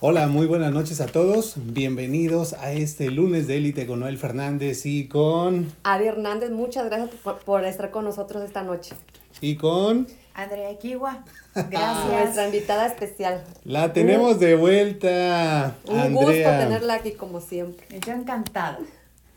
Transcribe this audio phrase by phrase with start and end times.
[0.00, 1.54] Hola, muy buenas noches a todos.
[1.56, 5.72] Bienvenidos a este lunes de élite con Noel Fernández y con...
[5.84, 8.94] Adi Hernández, muchas gracias por, por estar con nosotros esta noche.
[9.40, 10.06] Y con...
[10.34, 11.24] Andrea Kiwa.
[11.54, 12.06] Gracias.
[12.10, 13.42] Nuestra invitada especial.
[13.64, 15.74] La tenemos de vuelta.
[15.86, 16.26] Un Andrea.
[16.26, 17.86] gusto tenerla aquí como siempre.
[18.06, 18.80] Yo encantada.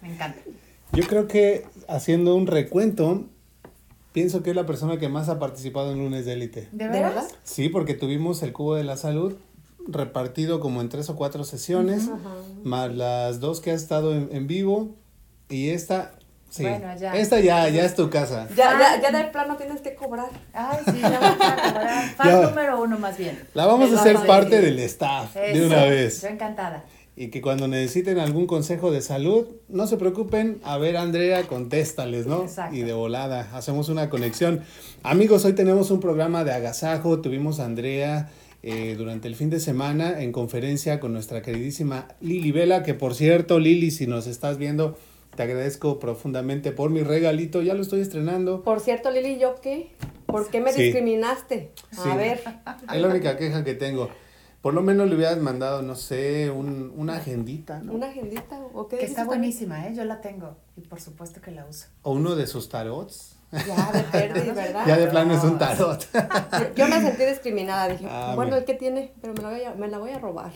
[0.01, 0.41] Me encanta.
[0.91, 3.23] Yo creo que haciendo un recuento,
[4.11, 6.67] pienso que es la persona que más ha participado en lunes de élite.
[6.73, 7.23] ¿De verdad?
[7.43, 9.37] Sí, porque tuvimos el cubo de la salud
[9.91, 12.09] repartido como en tres o cuatro sesiones,
[12.63, 14.95] más las dos que ha estado en, en vivo
[15.49, 16.11] y esta,
[16.49, 17.15] sí, Bueno, ya.
[17.15, 18.47] esta ya, ya es tu casa.
[18.55, 18.99] Ya, Ah.
[19.01, 20.29] ya, ya de plano tienes que cobrar.
[20.53, 22.09] Ay, sí, ya vamos a cobrar.
[22.17, 22.49] Fan Ya.
[22.49, 23.39] número uno, más bien.
[23.53, 25.65] La vamos a hacer parte del staff de Eso.
[25.65, 26.21] una vez.
[26.21, 26.85] Yo encantada.
[27.15, 32.27] Y que cuando necesiten algún consejo de salud, no se preocupen, a ver Andrea, contéstales,
[32.27, 32.43] ¿no?
[32.43, 32.73] Exacto.
[32.75, 34.61] Y de volada, hacemos una conexión.
[35.03, 38.29] Amigos, hoy tenemos un programa de agasajo, tuvimos a Andrea
[38.63, 43.15] eh, durante el fin de semana en conferencia con nuestra queridísima Lili Vela, que por
[43.15, 44.97] cierto, Lili, si nos estás viendo,
[45.35, 48.63] te agradezco profundamente por mi regalito, ya lo estoy estrenando.
[48.63, 49.91] Por cierto, Lili, ¿yo qué?
[50.25, 50.83] ¿Por qué me Sí.
[50.83, 51.71] discriminaste?
[51.97, 52.09] A Sí.
[52.17, 52.41] ver.
[52.93, 54.09] Es la única queja que tengo.
[54.61, 57.93] Por lo menos le hubieras mandado, no sé, un, una agendita, ¿no?
[57.93, 58.59] ¿Una agendita?
[58.73, 59.93] ¿O qué Que está buenísima, ¿eh?
[59.95, 60.57] Yo la tengo.
[60.75, 61.87] Y por supuesto que la uso.
[62.01, 63.38] O uno de sus tarots.
[63.51, 64.85] Ya, de perdi, ¿verdad?
[64.87, 66.05] Ya de plano es un tarot.
[66.75, 67.87] Yo- me sentí discriminada.
[67.89, 68.57] Dije, Ah, bueno, mira.
[68.59, 69.11] ¿el qué tiene?
[69.21, 70.51] Pero me la, voy a, me la voy a robar.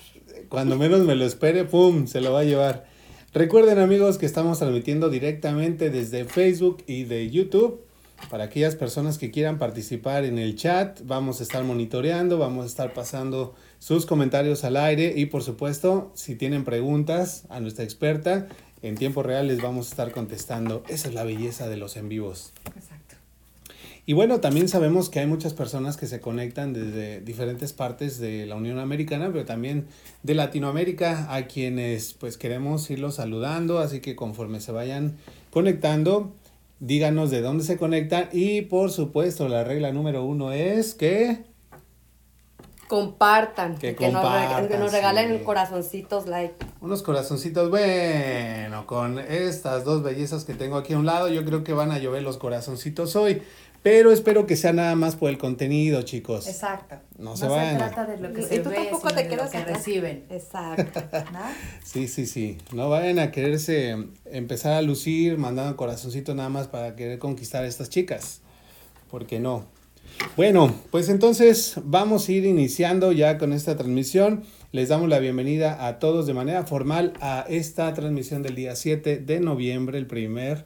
[0.49, 2.05] Cuando menos me lo espere, ¡pum!
[2.07, 2.85] Se lo va a llevar.
[3.33, 7.81] Recuerden amigos que estamos transmitiendo directamente desde Facebook y de YouTube.
[8.29, 12.67] Para aquellas personas que quieran participar en el chat, vamos a estar monitoreando, vamos a
[12.67, 18.47] estar pasando sus comentarios al aire y por supuesto, si tienen preguntas a nuestra experta,
[18.81, 20.83] en tiempo real les vamos a estar contestando.
[20.87, 22.53] Esa es la belleza de los en vivos.
[24.05, 28.45] Y bueno, también sabemos que hay muchas personas que se conectan desde diferentes partes de
[28.45, 29.87] la Unión Americana, pero también
[30.23, 35.15] de Latinoamérica, a quienes pues queremos irlos saludando, así que conforme se vayan
[35.51, 36.33] conectando,
[36.81, 41.45] díganos de dónde se conectan y por supuesto la regla número uno es que...
[42.89, 43.77] Compartan.
[43.77, 45.43] Que que, nos, compartan, que nos regalen sí.
[45.45, 46.55] corazoncitos, like.
[46.81, 51.63] Unos corazoncitos, bueno, con estas dos bellezas que tengo aquí a un lado, yo creo
[51.63, 53.41] que van a llover los corazoncitos hoy,
[53.83, 56.47] pero espero que sea nada más por el contenido, chicos.
[56.47, 56.95] Exacto.
[57.17, 59.23] No se vayan a- trata de lo que Y se tú ve, tampoco sino te
[59.23, 60.23] de lo quedas que reciben.
[60.29, 61.01] Exacto.
[61.33, 61.39] ¿no?
[61.83, 62.57] Sí, sí, sí.
[62.73, 63.95] No vayan a quererse
[64.25, 68.39] empezar a lucir mandando corazoncitos nada más para querer conquistar a estas chicas.
[69.11, 69.65] Porque no.
[70.37, 74.43] Bueno, pues entonces vamos a ir iniciando ya con esta transmisión.
[74.71, 79.17] Les damos la bienvenida a todos de manera formal a esta transmisión del día 7
[79.17, 80.65] de noviembre, el primer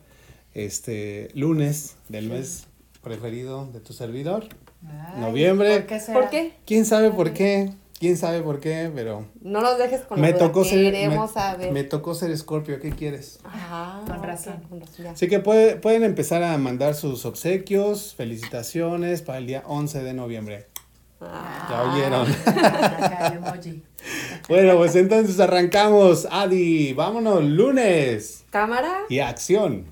[0.54, 2.67] este, lunes del mes
[3.08, 4.46] preferido de tu servidor.
[4.88, 5.78] Ay, Noviembre.
[5.80, 6.00] ¿Por qué?
[6.00, 6.20] será?
[6.20, 6.54] ¿Por qué?
[6.66, 7.72] ¿Quién sabe por qué?
[8.00, 8.92] ¿Quién sabe por qué?
[8.94, 10.48] Pero No nos dejes con me la duda.
[10.48, 11.72] tocó ser Queremos me, saber.
[11.72, 13.40] me tocó ser Escorpio, ¿qué quieres?
[13.44, 14.62] Ah, Con razón.
[14.70, 15.12] con razón, ya.
[15.12, 20.14] Así que puede- pueden empezar a mandar sus obsequios, felicitaciones para el día 11 de
[20.14, 20.68] noviembre.
[21.20, 22.28] Ah, Ya oyeron.
[24.48, 26.28] Bueno, pues entonces arrancamos.
[26.32, 28.46] Adi, vámonos, lunes.
[28.50, 29.00] Cámara.
[29.10, 29.86] Y acción.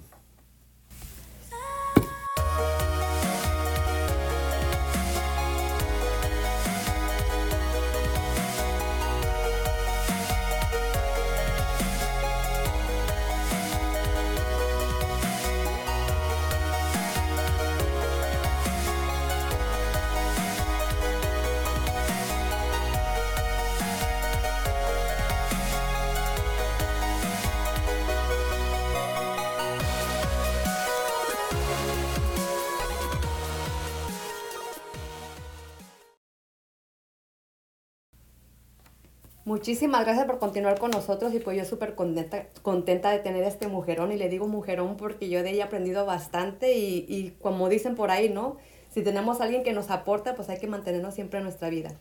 [39.66, 43.68] Muchísimas gracias por continuar con nosotros y pues yo súper contenta, contenta de tener este
[43.68, 47.68] mujerón y le digo mujerón porque yo de ella he aprendido bastante y, y como
[47.68, 48.58] dicen por ahí, ¿no?
[48.92, 51.96] Si tenemos alguien que nos aporta, pues hay que mantenernos siempre en nuestra vida.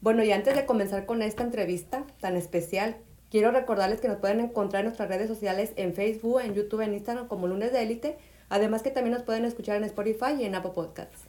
[0.00, 2.98] Bueno, y antes de comenzar con esta entrevista tan especial,
[3.32, 6.94] quiero recordarles que nos pueden encontrar en nuestras redes sociales en Facebook, en YouTube, en
[6.94, 8.16] Instagram como Lunes de Élite,
[8.48, 11.27] además que también nos pueden escuchar en Spotify y en Apple Podcasts.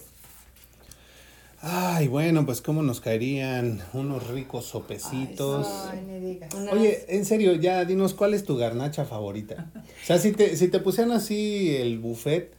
[1.67, 5.65] Ay, bueno, pues cómo nos caerían unos ricos sopecitos.
[5.91, 6.53] Ay, ni digas.
[6.71, 9.71] Oye, en serio, ya dinos cuál es tu garnacha favorita.
[9.75, 12.53] O sea, si te, si te pusieran así el buffet,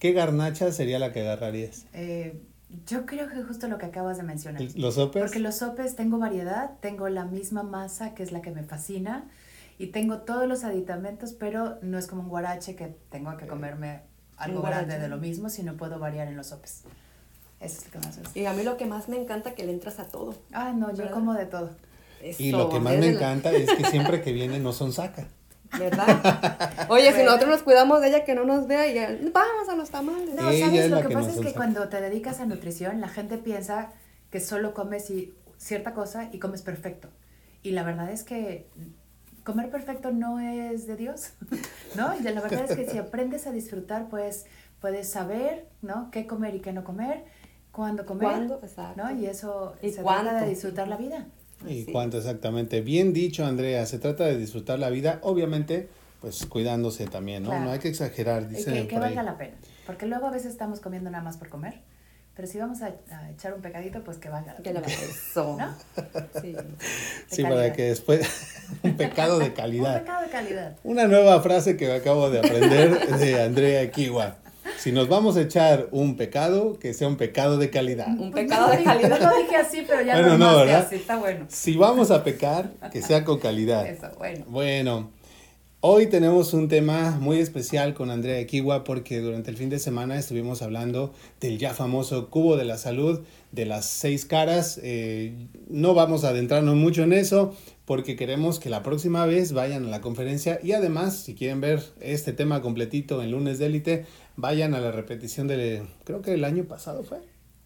[0.00, 1.86] ¿qué garnacha sería la que agarrarías?
[1.92, 2.40] Eh,
[2.84, 4.60] yo creo que justo lo que acabas de mencionar.
[4.60, 5.22] ¿El- ¿Los sopes?
[5.22, 9.30] Porque los sopes tengo variedad, tengo la misma masa que es la que me fascina
[9.78, 14.00] y tengo todos los aditamentos, pero no es como un guarache que tengo que comerme
[14.36, 16.82] algo grande de lo mismo, sino puedo variar en los sopes.
[17.60, 18.38] Eso es lo que más me gusta.
[18.38, 20.34] Y a mí lo que más me encanta que le entras a todo.
[20.52, 21.12] Ah, no, yo ¿Verdad?
[21.12, 21.70] como de todo.
[22.22, 24.92] Y Eso, lo que más me la- encanta es que siempre que viene no son
[24.92, 25.26] saca.
[25.78, 26.86] ¿Verdad?
[26.88, 29.74] Oye, si nosotros nos cuidamos de ella, que no nos vea y ya, vamos a
[29.76, 30.34] los tamales.
[30.34, 30.84] No, Ella ¿sabes?
[30.86, 31.56] es Lo que, que pasa es que saca.
[31.56, 33.90] cuando te dedicas a nutrición, la gente piensa
[34.30, 37.08] que solo comes y- cierta cosa y comes perfecto.
[37.62, 38.66] Y la verdad es que
[39.44, 41.32] comer perfecto no es de Dios,
[41.96, 42.16] ¿no?
[42.18, 44.46] Y la verdad es que si aprendes a disfrutar, pues
[44.80, 46.10] puedes saber, ¿no?
[46.10, 47.24] Qué comer y qué no comer,
[47.78, 48.60] cuándo comer, ¿Cuándo?
[48.60, 49.00] Exacto.
[49.00, 49.10] ¿no?
[49.20, 50.24] Y eso ¿Y se cuánto?
[50.30, 51.26] trata de disfrutar la vida.
[51.64, 51.92] ¿Y Así.
[51.92, 52.80] cuánto exactamente?
[52.80, 53.86] Bien dicho, Andrea.
[53.86, 55.88] Se trata de disfrutar la vida, obviamente,
[56.20, 57.50] pues cuidándose también, ¿no?
[57.50, 57.64] Claro.
[57.66, 59.00] No hay que exagerar, Y dicen que, que ahí.
[59.00, 59.54] valga la pena.
[59.86, 61.80] Porque luego a veces estamos comiendo nada más por comer.
[62.34, 64.94] Pero si vamos a, a echar un pecadito, pues que valga la Que la pena.
[65.10, 65.56] eso.
[65.58, 65.74] ¿No?
[66.40, 66.54] Sí.
[67.28, 68.20] Sí, para que después...
[68.82, 70.00] un pecado de Un calidad.
[70.02, 70.76] pecado de calidad.
[70.84, 74.36] Una nueva frase que acabo de aprender de Andrea Kiwa.
[74.78, 78.06] Si nos vamos a echar un pecado, que sea un pecado de calidad.
[78.16, 79.18] Un pecado no de calidad.
[79.20, 80.86] No lo dije así, pero ya Bueno, no, armaste ¿verdad?
[80.86, 81.46] así, está bueno.
[81.48, 83.86] Si vamos a pecar, que sea con calidad.
[83.90, 84.44] Eso, bueno.
[84.48, 85.10] Bueno,
[85.80, 90.16] hoy tenemos un tema muy especial con Andrea Kiwa porque durante el fin de semana
[90.16, 94.78] estuvimos hablando del ya famoso cubo de la salud, de las seis caras.
[94.84, 97.52] Eh, no vamos a adentrarnos mucho en eso
[97.84, 101.82] porque queremos que la próxima vez vayan a la conferencia y además, si quieren ver
[102.00, 104.06] este tema completito en lunes de élite,
[104.38, 107.18] vayan a la repetición del, creo que el año pasado fue,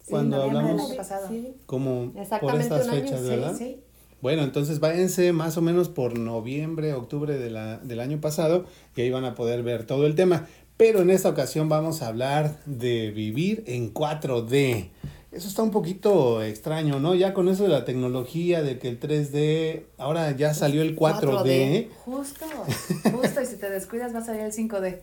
[0.09, 1.27] cuando hablamos año pasado.
[1.29, 1.53] Sí.
[1.67, 3.55] como por Exactamente estas año, fechas, sí, ¿verdad?
[3.57, 3.79] Sí,
[4.21, 8.65] Bueno, entonces váyanse más o menos por noviembre, octubre de la- del año pasado
[8.95, 10.47] y ahí van a poder ver todo el tema.
[10.77, 14.89] Pero en esta ocasión vamos a hablar de vivir en 4D.
[15.31, 17.15] Eso está un poquito extraño, ¿no?
[17.15, 21.89] Ya con eso de la tecnología, de que el 3D, ahora ya salió el 4D.
[22.05, 22.45] Justo,
[23.15, 24.99] justo, y si te descuidas va a salir el 5D.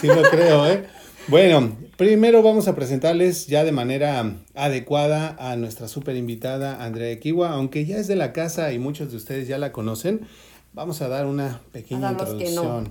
[0.00, 0.84] Sí lo creo, ¿eh?
[1.28, 7.50] Bueno, primero vamos a presentarles ya de manera adecuada a nuestra super invitada Andrea Equiwa,
[7.50, 10.26] aunque ya es de la casa y muchos de ustedes ya la conocen,
[10.74, 12.90] vamos a dar una pequeña introducción.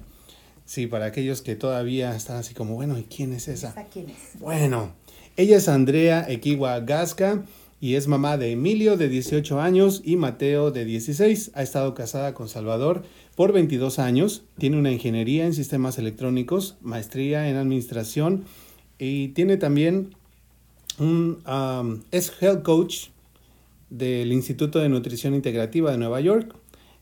[0.65, 3.75] Sí, para aquellos que todavía están así como, bueno, ¿y quién es esa?
[3.91, 4.39] quién es?
[4.39, 4.93] Bueno,
[5.37, 7.43] ella es Andrea Equiwa Gasca
[7.81, 11.51] y es mamá de Emilio de 18 años y Mateo de 16.
[11.53, 13.03] Ha estado casada con Salvador
[13.35, 14.43] por 22 años.
[14.57, 18.45] Tiene una ingeniería en sistemas electrónicos, maestría en administración
[18.97, 20.15] y tiene también
[20.99, 21.39] un
[22.11, 23.07] es health coach
[23.89, 26.55] del Instituto de Nutrición Integrativa de Nueva York.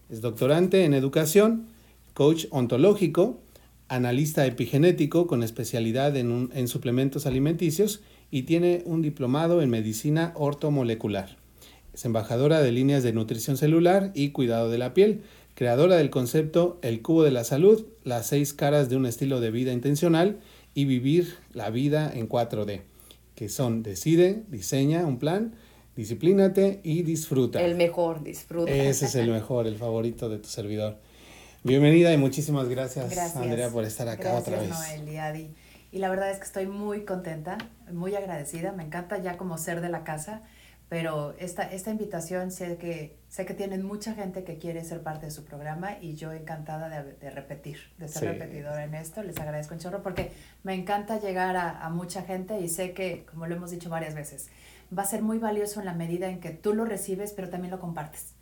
[0.09, 1.67] Es doctorante en educación,
[2.13, 3.39] coach ontológico,
[3.87, 11.37] analista epigenético con especialidad en, en suplementos alimenticios y tiene un diplomado en medicina ortomolecular.
[11.93, 15.23] Es embajadora de líneas de nutrición celular y cuidado de la piel,
[15.61, 19.51] creadora del concepto El cubo de la salud, las seis caras de un estilo de
[19.51, 20.39] vida intencional
[20.73, 22.81] y vivir la vida en 4D,
[23.35, 25.53] que son decide, diseña un plan,
[25.95, 27.61] disciplínate y disfruta.
[27.61, 28.71] El mejor, disfruta.
[28.71, 30.97] Ese es el mejor, el favorito de tu servidor.
[31.63, 34.71] Bienvenida y muchísimas gracias, Andrea por estar acá otra vez.
[35.91, 35.95] Y.
[35.95, 37.59] Y la verdad es que estoy muy contenta,
[37.91, 38.71] muy agradecida.
[38.71, 40.41] Me encanta ya como ser de la casa,
[40.91, 45.27] pero esta, esta invitación sé que, sé que tienen mucha gente que quiere ser parte
[45.27, 49.23] de su programa y yo encantada de, de repetir, de ser repetidora en esto.
[49.23, 50.33] Les agradezco un chorro porque
[50.63, 54.15] me encanta llegar a, a mucha gente y sé que, como lo hemos dicho varias
[54.15, 54.49] veces,
[54.95, 57.71] va a ser muy valioso en la medida en que tú lo recibes, pero también
[57.71, 58.33] lo compartes.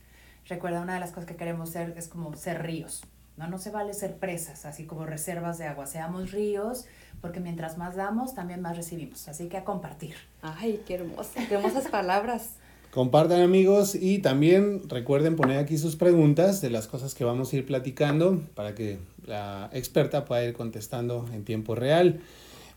[0.47, 3.03] Recuerda, una de las cosas que queremos ser es como ser ríos.
[3.37, 5.85] No, no se vale ser presas, así como reservas de agua.
[5.85, 6.87] Seamos ríos,
[7.21, 9.27] porque mientras más damos, también más recibimos.
[9.27, 10.15] Así que a compartir.
[10.41, 12.51] Ay, qué hermosa, qué hermosas palabras.
[12.91, 17.57] Compartan amigos y también recuerden poner aquí sus preguntas de las cosas que vamos a
[17.57, 22.21] ir platicando para que la experta pueda ir contestando en tiempo real.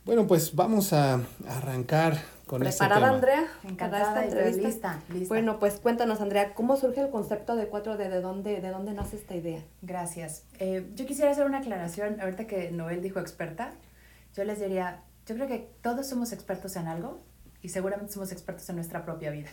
[0.05, 3.09] Bueno, pues vamos a arrancar con este tema.
[3.09, 3.47] Andrea?
[3.65, 5.01] Encantada esta entrevista.
[5.15, 8.11] Lista, Bueno, pues cuéntanos, Andrea, ¿cómo surge el concepto de 4D?
[8.11, 9.63] ¿De dónde, de dónde nace esta idea?
[9.81, 10.43] Gracias.
[10.59, 13.73] Eh, yo quisiera hacer una aclaración, ahorita que Noel dijo experta
[14.35, 17.23] yo les diría, yo creo que todos somos expertos en algo
[17.61, 19.51] y seguramente somos expertos en nuestra propia vida.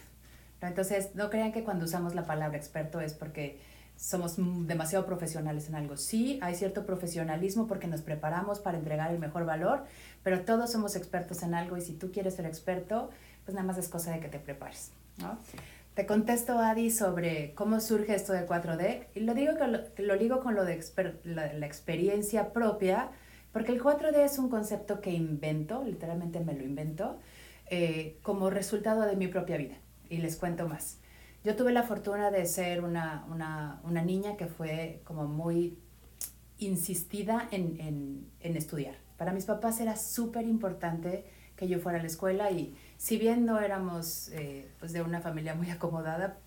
[0.62, 3.62] Entonces, no crean que cuando usamos la palabra experto es porque
[3.96, 5.98] somos demasiado profesionales en algo.
[5.98, 9.84] Sí, hay cierto profesionalismo porque nos preparamos para entregar el mejor valor,
[10.24, 13.10] pero todos somos expertos en algo y si tú quieres ser experto,
[13.44, 14.92] pues nada más es cosa de que te prepares.
[15.18, 15.38] ¿no?
[15.96, 20.42] Te contesto, Adi, sobre cómo surge esto de 4D y lo digo, lo, lo digo
[20.42, 20.82] con lo de
[21.26, 23.12] la experiencia propia,
[23.52, 27.20] porque el 4D es un concepto que invento, literalmente me lo invento,
[27.70, 29.78] eh, como resultado de mi propia vida.
[30.10, 30.98] Y les cuento más.
[31.44, 35.78] Yo tuve la fortuna de ser una, una, una niña que fue como muy
[36.58, 38.96] insistida en, en, en estudiar.
[39.18, 41.26] Para mis papás era súper importante
[41.56, 45.22] que yo fuera a la escuela y si bien no éramos eh, pues de una
[45.22, 46.38] familia muy acomodada,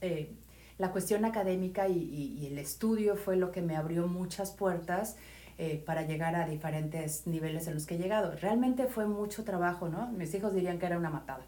[0.00, 0.34] eh,
[0.78, 5.16] la cuestión académica y, y, y, el estudio fue lo que me abrió muchas puertas
[5.64, 8.34] eh, para llegar a diferentes niveles en los que he llegado.
[8.34, 10.08] Realmente fue mucho trabajo, ¿no?
[10.08, 11.44] Mis hijos dirían que era una matada,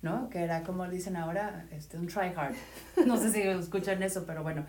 [0.00, 0.30] ¿no?
[0.30, 2.54] Que era, como dicen ahora, este, un try hard.
[3.04, 4.64] No sé si escuchan eso, pero bueno,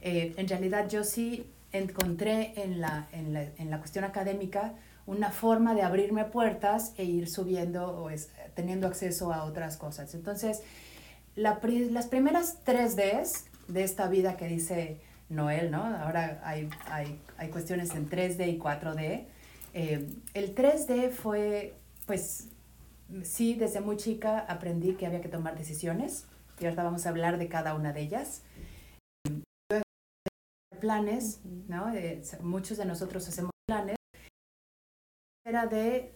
[0.00, 4.74] eh, en realidad yo sí encontré en la, en, la, en la cuestión académica
[5.06, 10.14] una forma de abrirme puertas e ir subiendo o es, teniendo acceso a otras cosas.
[10.14, 10.62] Entonces,
[11.34, 11.58] la,
[11.90, 15.84] las primeras tres Ds de esta vida que dice Noel, ¿no?
[15.84, 19.26] Ahora hay, hay, hay cuestiones en 3D y 4D.
[19.74, 21.74] Eh, el 3D fue,
[22.06, 22.48] pues,
[23.22, 26.26] sí, desde muy chica aprendí que había que tomar decisiones
[26.58, 28.42] y ahorita vamos a hablar de cada una de ellas.
[30.80, 31.92] Planes, ¿no?
[31.94, 33.96] Eh, muchos de nosotros hacemos planes.
[35.44, 36.14] Era de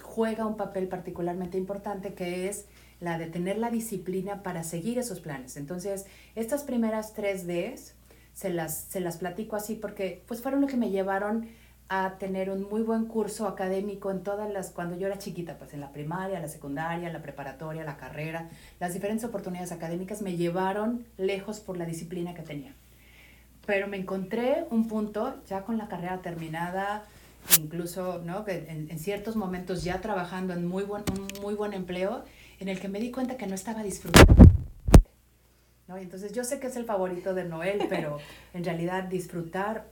[0.00, 2.66] juega un papel particularmente importante que es
[3.00, 5.56] la de tener la disciplina para seguir esos planes.
[5.56, 7.94] Entonces, estas primeras tres Ds
[8.34, 11.48] se las, se las platico así porque pues fueron lo que me llevaron
[11.88, 15.74] a tener un muy buen curso académico en todas las, cuando yo era chiquita, pues
[15.74, 18.48] en la primaria, la secundaria, la preparatoria, la carrera,
[18.80, 22.74] las diferentes oportunidades académicas me llevaron lejos por la disciplina que tenía.
[23.66, 27.04] Pero me encontré un punto, ya con la carrera terminada,
[27.58, 28.42] incluso ¿no?
[28.48, 32.24] en, en ciertos momentos ya trabajando en muy buen, un muy buen empleo,
[32.58, 34.51] en el que me di cuenta que no estaba disfrutando
[35.88, 38.18] entonces yo sé que es el favorito de Noel, pero
[38.54, 39.86] en realidad disfrutar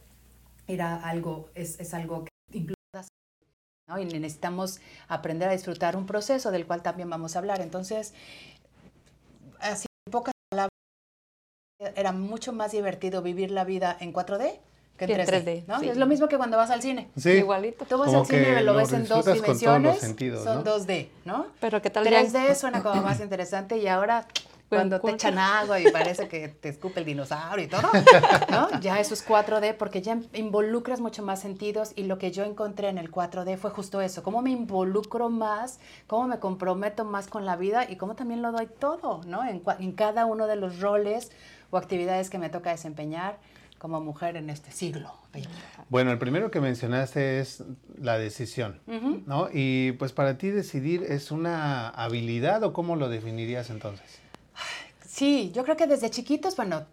[0.66, 2.80] era algo, es, es algo que incluso
[3.98, 7.60] y necesitamos aprender a disfrutar un proceso del cual también vamos a hablar.
[7.60, 8.14] Entonces,
[9.58, 10.70] así en pocas palabras,
[11.96, 14.58] era mucho más divertido vivir la vida en 4D
[14.96, 15.64] que en 3D.
[15.66, 15.80] ¿no?
[15.80, 17.10] Es lo mismo que cuando vas al cine.
[17.16, 17.30] Sí.
[17.30, 17.86] Igualito.
[17.86, 21.46] Tú vas al cine y lo, ves en dos dimensiones, son 2D, ¿no?
[21.58, 24.26] Pero ¿qué tal 3D suena como más interesante y ahora
[24.70, 27.82] cuando te echan agua y parece que te escupe el dinosaurio y todo,
[28.50, 28.80] ¿no?
[28.80, 32.88] Ya eso es 4D porque ya involucras mucho más sentidos y lo que yo encontré
[32.88, 37.44] en el 4D fue justo eso, cómo me involucro más, cómo me comprometo más con
[37.44, 39.44] la vida y cómo también lo doy todo, ¿no?
[39.44, 41.32] En, en cada uno de los roles
[41.70, 43.38] o actividades que me toca desempeñar
[43.80, 45.10] como mujer en este siglo.
[45.88, 47.64] Bueno, el primero que mencionaste es
[47.98, 48.80] la decisión,
[49.26, 49.48] ¿no?
[49.52, 54.19] Y pues para ti decidir es una habilidad o cómo lo definirías entonces?
[55.20, 56.86] Sí, yo creo que desde chiquitos, bueno,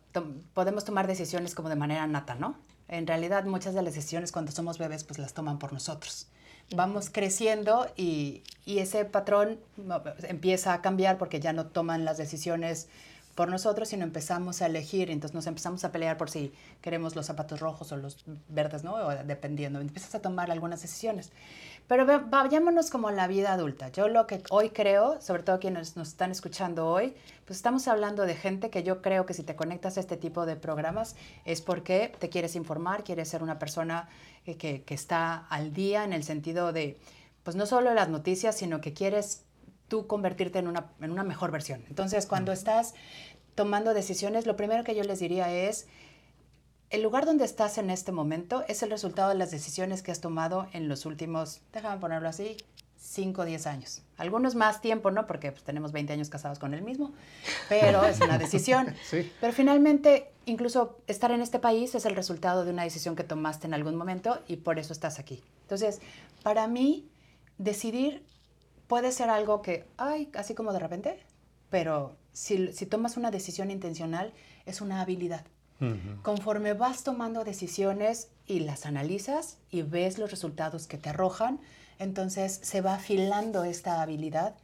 [0.53, 2.57] podemos tomar decisiones como de manera nata, ¿no?
[2.89, 6.27] En realidad muchas de las decisiones cuando somos bebés pues las toman por nosotros.
[6.75, 9.61] Vamos creciendo y, y ese patrón
[10.23, 12.89] empieza a cambiar porque ya no toman las decisiones
[13.33, 17.27] por nosotros, sino empezamos a elegir, entonces nos empezamos a pelear por si queremos los
[17.27, 18.95] zapatos rojos o los verdes, ¿no?
[18.95, 21.31] O dependiendo, empiezas a tomar algunas decisiones.
[21.87, 23.89] Pero vayámonos como a la vida adulta.
[23.89, 27.15] Yo lo que hoy creo, sobre todo quienes nos están escuchando hoy,
[27.45, 30.45] pues estamos hablando de gente que yo creo que si te conectas a este tipo
[30.45, 31.15] de programas
[31.45, 34.09] es porque te quieres informar, quieres ser una persona
[34.43, 36.97] que, que está al día en el sentido de,
[37.43, 39.45] pues no solo las noticias, sino que quieres
[39.87, 41.85] tú convertirte en una, en una mejor versión.
[41.87, 42.93] Entonces, cuando estás
[43.55, 45.87] tomando decisiones, lo primero que yo les diría es,
[46.89, 50.21] el lugar donde estás en este momento es el resultado de las decisiones que has
[50.21, 52.57] tomado en los últimos, déjame ponerlo así,
[52.97, 54.01] 5 o 10 años.
[54.17, 55.27] Algunos más tiempo, ¿no?
[55.27, 57.13] Porque pues, tenemos 20 años casados con el mismo,
[57.69, 58.95] pero es una decisión.
[59.07, 59.31] Sí.
[59.39, 63.67] Pero finalmente, incluso estar en este país es el resultado de una decisión que tomaste
[63.67, 65.43] en algún momento y por eso estás aquí.
[65.61, 66.01] Entonces,
[66.43, 67.07] para mí,
[67.57, 68.23] decidir
[68.87, 71.19] puede ser algo que, ay, así como de repente,
[71.69, 74.33] pero si, tomas una decisión intencional,
[74.65, 75.45] es una habilidad.
[76.23, 81.59] Conforme vas tomando decisiones y las analizas y ves los resultados que te arrojan,
[81.99, 84.55] entonces se va afilando esta habilidad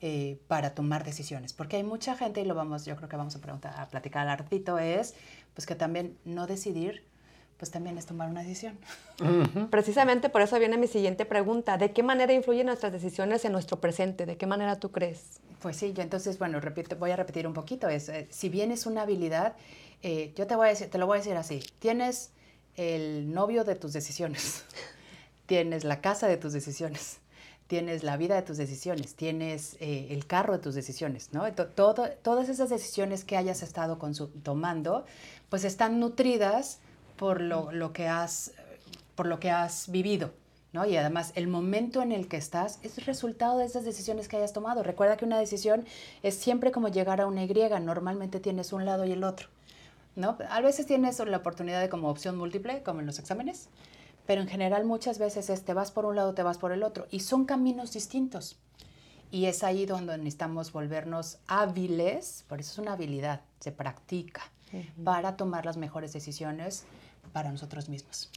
[0.00, 1.52] eh, para tomar decisiones.
[1.52, 4.28] Porque hay mucha gente, y lo vamos, yo creo que vamos a, preguntar, a platicar
[4.28, 5.14] al ratito, es
[5.54, 7.02] pues que también no decidir
[7.58, 8.78] pues también es tomar una decisión.
[9.70, 11.76] Precisamente por eso viene mi siguiente pregunta.
[11.76, 14.26] ¿De qué manera influyen nuestras decisiones en nuestro presente?
[14.26, 15.40] ¿De qué manera tú crees?
[15.60, 17.88] Pues sí, yo entonces, bueno, repito, voy a repetir un poquito.
[17.88, 19.56] Es, eh, si bien es una habilidad,
[20.02, 21.60] eh, yo te, voy a decir, te lo voy a decir así.
[21.80, 22.30] Tienes
[22.76, 24.64] el novio de tus decisiones.
[25.46, 27.18] tienes la casa de tus decisiones.
[27.66, 29.16] Tienes la vida de tus decisiones.
[29.16, 31.52] Tienes eh, el carro de tus decisiones, ¿no?
[31.52, 33.98] Todo, todas esas decisiones que hayas estado
[34.44, 35.06] tomando,
[35.48, 36.78] pues están nutridas
[37.18, 38.52] por lo, que, has,
[39.14, 40.32] por lo que has vivido.
[40.72, 40.86] ¿no?
[40.86, 44.52] Y además, el momento en el que estás es resultado de esas decisiones que hayas
[44.52, 44.82] tomado.
[44.82, 45.84] Recuerda que una decisión
[46.22, 49.48] es siempre como llegar a una Y, normalmente tienes un lado y el otro.
[50.16, 50.36] ¿no?
[50.50, 53.68] A veces tienes la oportunidad de como opción múltiple, como en los exámenes,
[54.26, 56.82] pero en general muchas veces es te vas por un lado, te vas por el
[56.82, 58.58] otro, y son caminos distintos.
[59.30, 64.42] Y es ahí donde necesitamos volvernos hábiles, por eso es una habilidad, se practica,
[65.02, 66.84] para tomar las mejores decisiones
[67.38, 68.28] para nosotros mismos.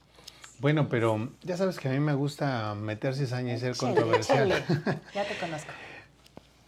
[0.59, 4.47] Bueno, pero ya sabes que a mí me gusta meter cizaña y ser controversial.
[5.15, 5.71] Ya te conozco.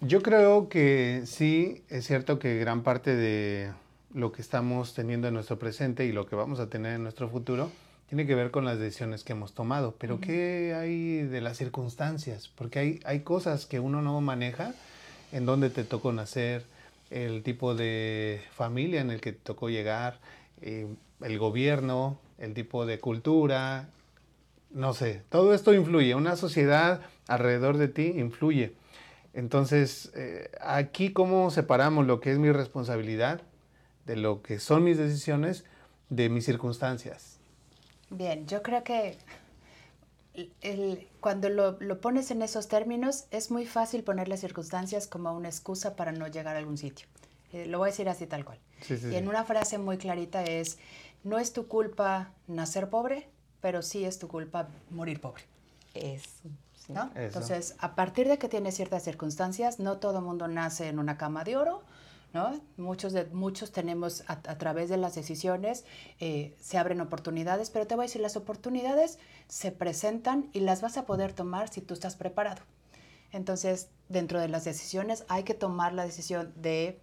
[0.02, 3.72] Yo creo que sí, es cierto que gran parte de
[4.15, 7.30] lo que estamos teniendo en nuestro presente y lo que vamos a tener en nuestro
[7.30, 7.69] futuro
[8.10, 9.93] tiene que ver con las decisiones que hemos tomado.
[10.00, 12.48] Pero ¿qué hay de las circunstancias?
[12.48, 14.74] Porque hay, hay cosas que uno no maneja,
[15.32, 16.65] en donde te tocó nacer,
[17.12, 20.17] el tipo de familia en el que te tocó llegar,
[20.63, 20.88] eh,
[21.24, 23.88] el gobierno, el tipo de cultura,
[24.71, 28.73] no sé, todo esto influye, una sociedad alrededor de ti influye.
[29.34, 33.41] Entonces, eh, aquí cómo separamos lo que es mi responsabilidad
[34.06, 35.63] de lo que son mis decisiones
[36.10, 37.39] de mis circunstancias.
[38.10, 39.17] Bien, yo creo que
[41.19, 45.95] cuando lo, pones en esos términos es muy fácil poner las circunstancias como una excusa
[45.95, 47.08] para no llegar a algún sitio.
[47.53, 48.58] Eh, lo voy a decir así tal cual.
[48.89, 50.77] y en una frase muy clarita es,
[51.23, 53.29] no es tu culpa nacer pobre,
[53.62, 55.43] pero sí es tu culpa morir pobre.
[55.93, 56.49] Eso.
[56.89, 57.12] ¿no?
[57.15, 61.17] Entonces, a partir de que tienes ciertas circunstancias, no todo el mundo nace en una
[61.17, 61.81] cama de oro,
[62.33, 62.59] ¿no?
[62.77, 65.86] Muchos, de, muchos tenemos a, través de las decisiones,
[66.19, 70.81] eh, se abren oportunidades, pero te voy a decir, las oportunidades se presentan y las
[70.81, 72.62] vas a poder tomar si tú estás preparado.
[73.31, 76.99] Entonces, dentro de las decisiones hay que tomar la decisión de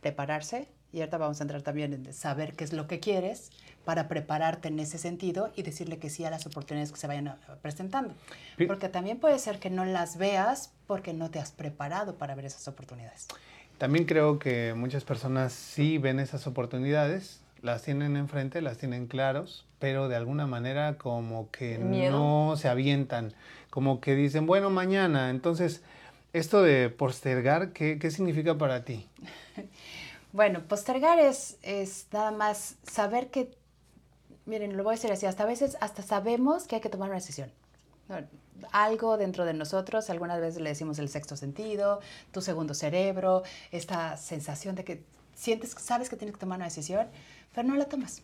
[0.00, 3.50] prepararse, y ahorita vamos a entrar también en saber qué es lo que quieres
[3.84, 7.36] para prepararte en ese sentido y decirle que sí a las oportunidades que se vayan
[7.62, 8.14] presentando.
[8.66, 12.44] Porque también puede ser que no las veas porque no te has preparado para ver
[12.44, 13.28] esas oportunidades.
[13.78, 19.66] También creo que muchas personas sí ven esas oportunidades, las tienen enfrente, las tienen claros,
[19.78, 23.34] pero de alguna manera como que no se avientan,
[23.70, 25.30] como que dicen, bueno, mañana.
[25.30, 25.82] Entonces,
[26.32, 29.06] esto de postergar, ¿qué, qué significa para ti?
[30.32, 33.56] Bueno, postergar es, es nada más saber que,
[34.46, 37.08] miren, lo voy a decir así, hasta a veces hasta sabemos que hay que tomar
[37.08, 37.50] una decisión.
[38.72, 42.00] Algo dentro de nosotros, algunas veces le decimos el sexto sentido,
[42.32, 47.06] tu segundo cerebro, esta sensación de que sientes, sabes que tienes que tomar una decisión,
[47.54, 48.22] pero no la tomas.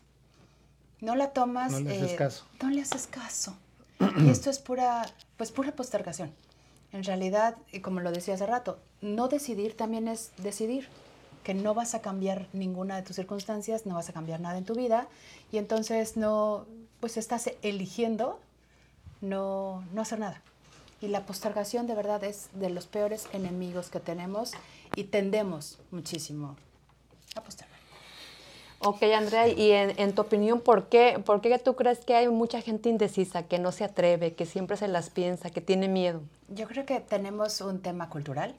[1.01, 1.73] No la tomas.
[1.73, 2.45] No le haces eh, caso.
[2.62, 3.57] No le haces caso.
[4.19, 6.35] y esto es pura, pues pura postergación.
[6.93, 10.88] En realidad, y como lo decía hace rato, no decidir también es decidir
[11.44, 14.64] que no vas a cambiar ninguna de tus circunstancias, no vas a cambiar nada en
[14.64, 15.07] tu vida
[15.52, 16.66] y entonces no,
[16.98, 18.40] pues estás eligiendo
[19.20, 20.42] no, no hacer nada.
[21.00, 24.52] Y la postergación de verdad es de los peores enemigos que tenemos
[24.96, 26.57] y tendemos muchísimo
[27.37, 27.74] a postergar.
[28.80, 32.28] Ok, Andrea, y en, en, tu opinión, ¿por qué, ¿por qué tú crees que hay
[32.28, 36.20] mucha gente indecisa, que no se atreve, que siempre se las piensa, que tiene miedo?
[36.48, 38.54] Yo creo que tenemos un tema cultural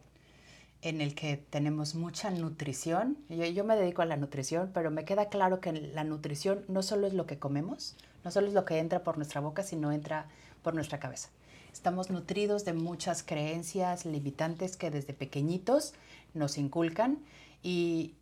[0.81, 3.17] en el que tenemos mucha nutrición.
[3.29, 7.07] Yo, me dedico a la nutrición, pero me queda claro que la nutrición no solo
[7.07, 10.27] es lo que comemos, no solo es lo que entra por nuestra boca, sino entra
[10.61, 11.29] por nuestra cabeza.
[11.73, 15.93] Estamos nutridos de muchas creencias limitantes que desde pequeñitos
[16.33, 17.19] nos inculcan
[17.63, 18.15] y,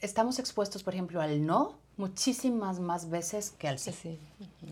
[0.00, 4.18] estamos expuestos, por ejemplo, al no muchísimas más veces que al sí.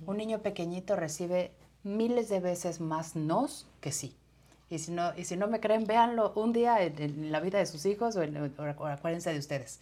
[0.07, 4.17] Un niño pequeñito recibe miles de veces más nos que sí.
[4.73, 7.67] Y si no, y si no me creen, véanlo un día en, la vida de
[7.67, 8.23] sus hijos o,
[8.87, 9.81] acuérdense de ustedes.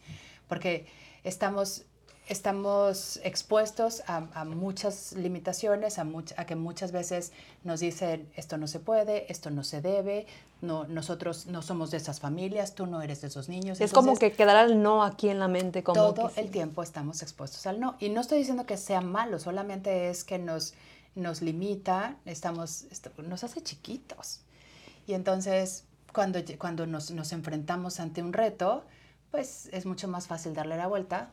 [0.49, 0.85] Porque
[1.23, 1.85] estamos,
[2.27, 7.31] estamos expuestos a, muchas limitaciones, a, a, que muchas veces
[7.63, 10.27] nos dicen esto no se puede, esto no se debe,
[10.61, 13.81] no, nosotros no somos de esas familias, tú no eres de esos niños.
[13.81, 15.85] Es como que quedará el no aquí en la mente.
[15.85, 17.95] Como todo el tiempo estamos expuestos al no.
[18.01, 20.75] Y no estoy diciendo que sea malo, solamente es que nos,
[21.15, 22.87] nos limita, estamos,
[23.19, 24.41] nos hace chiquitos.
[25.11, 28.85] Y entonces, cuando, cuando nos, nos, enfrentamos ante un reto,
[29.33, 31.31] pues es mucho más fácil darle la vuelta,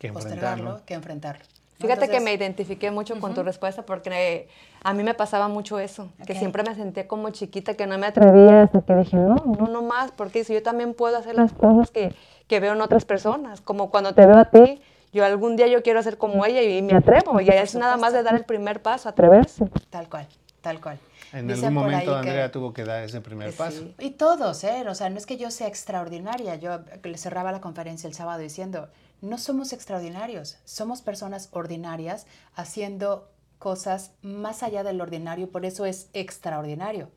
[0.00, 1.44] que postergarlo, que enfrentarlo.
[1.78, 4.48] Fíjate que me identifiqué mucho con tu respuesta porque
[4.82, 8.06] a mí me pasaba mucho eso, que siempre me sentía como chiquita, que no me
[8.06, 8.64] atrevía.
[8.64, 11.92] hasta que dije, no, no, no más, porque si yo también puedo hacer las cosas
[11.92, 12.16] que,
[12.48, 14.82] que veo en otras personas, como cuando te veo a ti,
[15.12, 18.12] yo algún día yo quiero hacer como ella y me atrevo, y es nada más
[18.12, 19.66] de dar el primer paso, atreverse.
[19.90, 20.26] Tal cual,
[20.62, 20.98] tal cual.
[21.32, 23.90] En algún momento Andrea tuvo que dar ese primer paso.
[23.98, 24.84] Y todos, ¿eh?
[24.88, 26.56] O sea, no es que yo sea extraordinaria.
[26.56, 28.88] Yo le cerraba la conferencia el sábado diciendo,
[29.20, 36.08] no somos extraordinarios, somos personas ordinarias haciendo cosas más allá del ordinario, por eso es
[36.12, 37.10] extraordinario.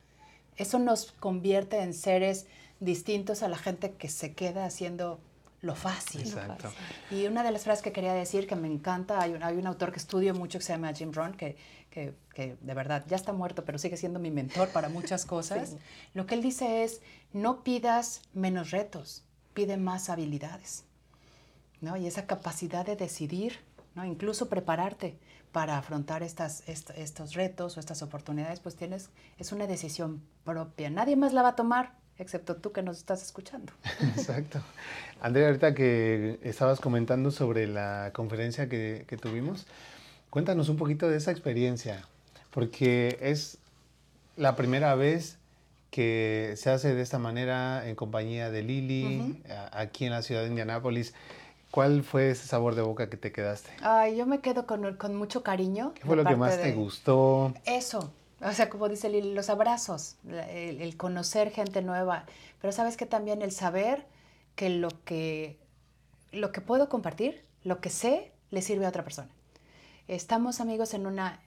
[0.58, 2.46] Eso nos convierte en seres
[2.80, 5.20] distintos a la gente que se queda haciendo
[5.62, 6.22] lo fácil.
[6.22, 6.72] Exacto.
[7.10, 9.66] Y una de las frases que quería decir que me encanta, hay un, hay un
[9.66, 11.58] autor que estudio mucho que se llama Jim Rohn, que
[11.96, 15.76] que, de verdad ya está muerto, pero sigue siendo mi mentor para muchas cosas,
[16.14, 17.02] lo que él dice es,
[17.34, 20.84] no pidas menos retos, pide más habilidades.
[21.82, 21.98] ¿no?
[21.98, 23.60] Y esa capacidad de decidir,
[23.96, 24.06] ¿no?
[24.06, 25.18] incluso prepararte
[25.52, 30.90] para afrontar estas, estos retos o estas oportunidades, pues tienes, es una decisión propia.
[30.90, 33.72] Nadie más la va a tomar, excepto tú que nos estás escuchando.
[34.18, 34.62] Exacto.
[35.22, 39.66] Andrea, ahorita que estabas comentando sobre la conferencia que, que tuvimos,
[40.36, 42.04] Cuéntanos un poquito de esa experiencia,
[42.56, 43.58] porque es
[44.38, 45.38] la primera vez
[45.92, 50.48] que se hace de esta manera en compañía de Lili, aquí en la ciudad de
[50.48, 51.14] Indianápolis.
[51.70, 53.70] ¿Cuál fue ese sabor de boca que te quedaste?
[53.82, 55.92] Ay, yo me quedo con, con mucho cariño.
[55.96, 57.54] ¿Qué fue lo que más te gustó?
[57.66, 62.26] Eso, o sea, como dice Lili, los abrazos, el, el, conocer gente nueva,
[62.62, 64.06] pero sabes que también el saber
[64.56, 65.58] que lo que
[66.32, 69.30] lo que puedo compartir, lo que sé, le sirve a otra persona
[70.08, 71.40] estamos amigos en una,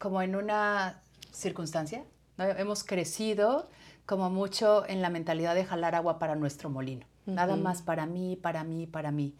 [0.00, 2.04] como en una circunstancia,
[2.38, 3.68] hemos crecido
[4.06, 8.34] como mucho en la mentalidad de jalar agua para nuestro molino, nada más para mí,
[8.34, 9.36] para mí, para mí.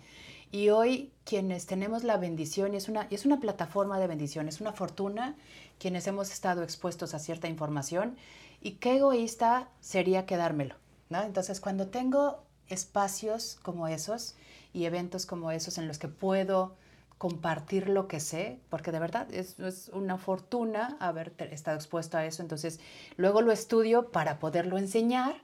[0.53, 4.61] Y hoy quienes tenemos la bendición, y es una, es una plataforma de bendición, es
[4.61, 5.35] una fortuna,
[5.79, 8.17] quienes hemos estado expuestos a cierta información,
[8.61, 10.75] y qué egoísta sería quedármelo.
[11.09, 11.23] ¿no?
[11.23, 14.35] Entonces, cuando tengo espacios como esos
[14.75, 16.77] y eventos como esos en los que puedo
[17.21, 22.25] compartir lo que sé, porque de verdad es, es, una fortuna haber estado expuesto a
[22.25, 22.41] eso.
[22.41, 22.81] Entonces,
[23.19, 25.35] luego lo estudio para poderlo enseñar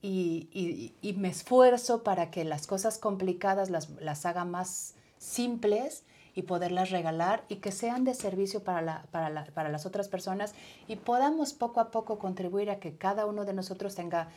[0.00, 6.04] y, y, me esfuerzo para que las cosas complicadas las, las haga más simples
[6.34, 10.08] y poderlas regalar y que sean de servicio para, la, para, la, para, las otras
[10.08, 10.54] personas
[10.88, 14.30] y podamos poco a poco contribuir a que cada uno de nosotros tenga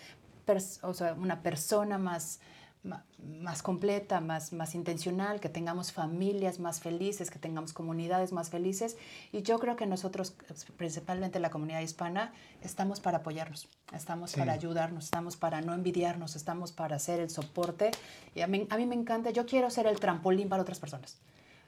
[0.81, 2.41] o sea, una persona más,
[2.83, 8.97] más completa, más, más intencional, que tengamos familias más felices, que tengamos comunidades más felices.
[9.31, 10.35] Y yo creo que nosotros,
[10.75, 16.71] principalmente la comunidad hispana, estamos para apoyarnos, estamos para ayudarnos, estamos para no envidiarnos, estamos
[16.71, 17.91] para hacer el soporte.
[18.35, 21.17] Y a mí, a mí me encanta, yo quiero ser el trampolín para otras personas.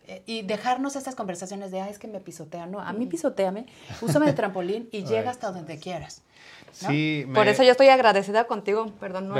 [0.07, 2.67] Eh, y dejarnos estas conversaciones de, ah, es que me pisotea.
[2.67, 3.65] No, a mí pisoteame,
[4.01, 6.21] úsame de trampolín y llega hasta donde quieras.
[6.75, 9.31] Sí, Por eso yo estoy agradecida contigo, perdón,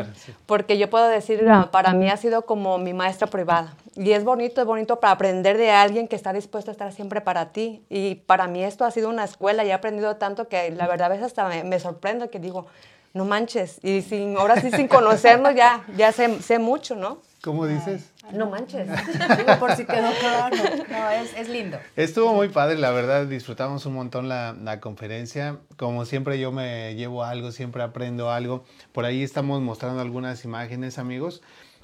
[0.45, 3.73] porque yo puedo decir, ah, para mí ha sido como mi maestra privada.
[3.95, 7.19] Y es bonito, es bonito para aprender de alguien que está dispuesto a estar siempre
[7.21, 7.83] para ti.
[7.89, 11.07] Y para mí esto ha sido una escuela y he aprendido tanto que la verdad
[11.07, 12.67] a veces hasta me, me sorprendo que digo,
[13.13, 13.79] no manches.
[13.83, 17.19] Y sin, ahora sí, sin conocernos ya, ya sé, sé mucho, ¿no?
[17.43, 18.11] ¿Cómo dices?
[18.33, 18.87] No manches.
[19.59, 20.55] por si quedó claro.
[20.89, 21.77] No, es, es, lindo.
[21.95, 23.25] Estuvo muy padre, la verdad.
[23.25, 25.57] Disfrutamos un montón la, la, conferencia.
[25.77, 28.65] Como siempre, yo me llevo algo, siempre aprendo algo.
[28.91, 31.41] Por ahí estamos mostrando algunas imágenes, amigos.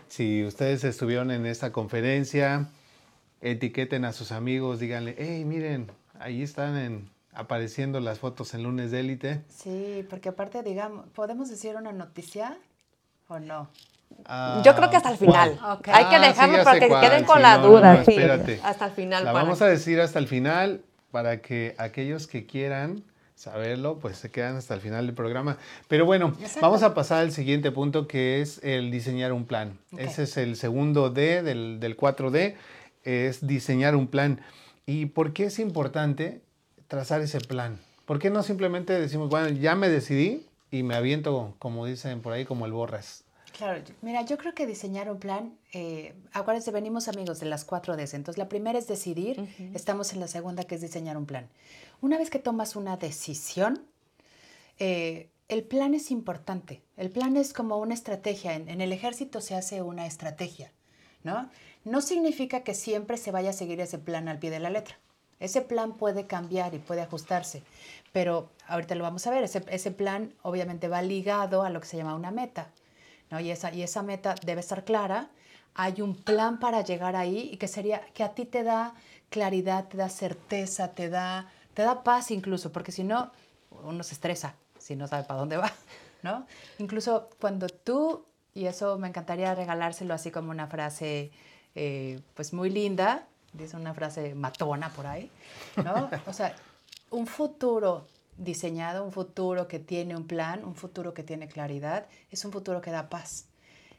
[0.07, 2.67] Si ustedes estuvieron en esta conferencia,
[3.41, 8.91] etiqueten a sus amigos, díganle, hey, miren, ahí están en, apareciendo las fotos en lunes
[8.91, 9.43] de élite.
[9.49, 12.57] Sí, porque aparte, digamos, ¿podemos decir una noticia
[13.27, 13.69] o no?
[14.25, 15.59] Ah, Yo creo que hasta el final.
[15.61, 18.03] Hay que ah, dejarlo para que queden con la duda.
[18.63, 19.25] hasta el final.
[19.25, 23.03] La vamos a decir hasta el final para que aquellos que quieran
[23.35, 25.57] saberlo, pues se quedan hasta el final del programa.
[25.87, 29.79] Pero bueno, vamos a pasar al siguiente punto que es el diseñar un plan.
[29.97, 32.55] Ese es el segundo D del, del 4D,
[33.03, 34.41] es diseñar un plan.
[34.85, 36.41] ¿Y por qué es importante
[36.87, 37.79] trazar ese plan?
[38.05, 42.33] ¿Por qué no simplemente decimos, bueno, ya me decidí y me aviento, como dicen por
[42.33, 43.20] ahí, como el borras?
[43.57, 47.95] Claro, mira, yo creo que diseñar un plan, eh, acuérdense, venimos amigos de las cuatro
[47.95, 48.13] Ds.
[48.13, 51.49] Entonces, la primera es decidir, estamos en la segunda que es diseñar un plan.
[52.01, 53.85] Una vez que tomas una decisión,
[54.79, 56.81] eh, el plan es importante.
[56.97, 58.55] El plan es como una estrategia.
[58.55, 60.71] En, en, el ejército se hace una estrategia,
[61.23, 61.49] ¿no?
[61.83, 64.97] No significa que siempre se vaya a seguir ese plan al pie de la letra.
[65.39, 67.63] Ese plan puede cambiar y puede ajustarse,
[68.13, 69.43] pero ahorita lo vamos a ver.
[69.43, 72.69] Ese, ese plan obviamente va ligado a lo que se llama una meta.
[73.39, 75.29] Y, esa, y esa meta debe estar clara.
[75.73, 78.93] Hay un plan para llegar ahí y que sería que a ti te da
[79.29, 83.31] claridad, te da certeza, te da, te da paz incluso, porque si no,
[83.83, 85.71] uno se estresa si no sabe para dónde va,
[86.23, 86.45] ¿no?
[86.79, 91.31] Incluso cuando tú, y eso me encantaría regalárselo así como una frase,
[91.75, 95.29] eh, pues muy linda, dice una frase matona por ahí,
[95.83, 96.09] ¿no?
[96.27, 96.55] O sea,
[97.11, 98.05] un futuro
[98.43, 102.81] diseñado, un futuro que tiene un plan, un futuro que tiene claridad, es un futuro
[102.81, 103.45] que da paz.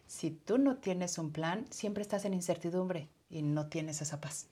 [0.07, 4.47] Si tú no tienes un plan, siempre estás en incertidumbre y no tienes esa paz.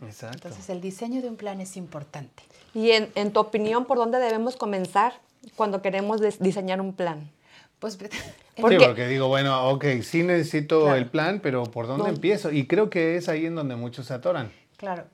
[0.00, 0.48] Exacto.
[0.48, 2.42] Entonces el diseño de un plan es importante.
[2.74, 5.14] Y en, tu opinión, ¿por dónde debemos comenzar
[5.56, 7.30] cuando queremos diseñar un plan?
[7.78, 7.96] Pues
[8.60, 12.52] porque, sí, porque digo, bueno, ok, sí necesito el plan, pero ¿por dónde empiezo?
[12.52, 14.52] Y creo que es ahí en donde muchos se atoran.
[14.76, 15.04] Claro.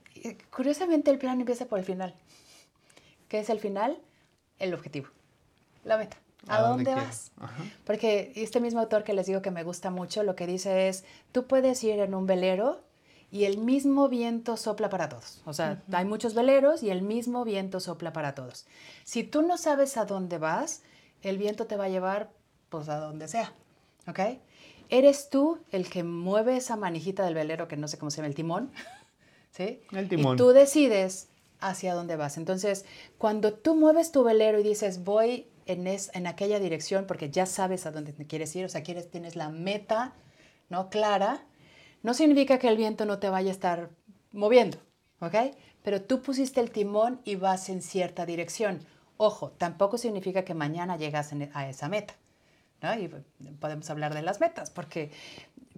[0.50, 2.14] Curiosamente el plan empieza por el final.
[3.28, 3.98] ¿Qué es el final?
[4.58, 5.08] El objetivo,
[5.84, 6.16] la meta.
[6.46, 7.32] ¿A, dónde, vas?
[7.84, 11.04] Porque este mismo autor que les digo que me gusta mucho, lo que dice es,
[11.32, 12.80] tú puedes ir en un velero
[13.30, 15.42] y el mismo viento sopla para todos.
[15.44, 18.66] O sea, hay muchos veleros y el mismo viento sopla para todos.
[19.04, 20.82] Si tú no sabes a dónde vas,
[21.22, 22.30] el viento te va a llevar
[22.70, 23.52] pues a donde sea.
[24.06, 24.20] ¿Ok?
[24.88, 28.28] Eres tú el que mueve esa manijita del velero, que no sé cómo se llama,
[28.28, 28.70] el timón.
[29.50, 29.82] ¿Sí?
[29.92, 30.36] El timón.
[30.36, 31.28] Y tú decides
[31.60, 32.36] hacia dónde vas.
[32.36, 32.84] Entonces,
[33.18, 37.86] cuando tú mueves tu velero y dices, voy en, en aquella dirección porque ya sabes
[37.86, 40.14] a dónde quieres ir, o sea, quieres, tienes la meta
[40.68, 40.90] ¿no?
[40.90, 41.44] clara,
[42.02, 43.90] no significa que el viento no te vaya a estar
[44.32, 44.78] moviendo,
[45.20, 45.34] ¿ok?
[45.82, 48.80] Pero tú pusiste el timón y vas en cierta dirección.
[49.16, 52.14] Ojo, tampoco significa que mañana llegas a esa meta,
[52.82, 52.94] ¿no?
[52.94, 53.08] Y
[53.58, 55.10] podemos hablar de las metas, porque,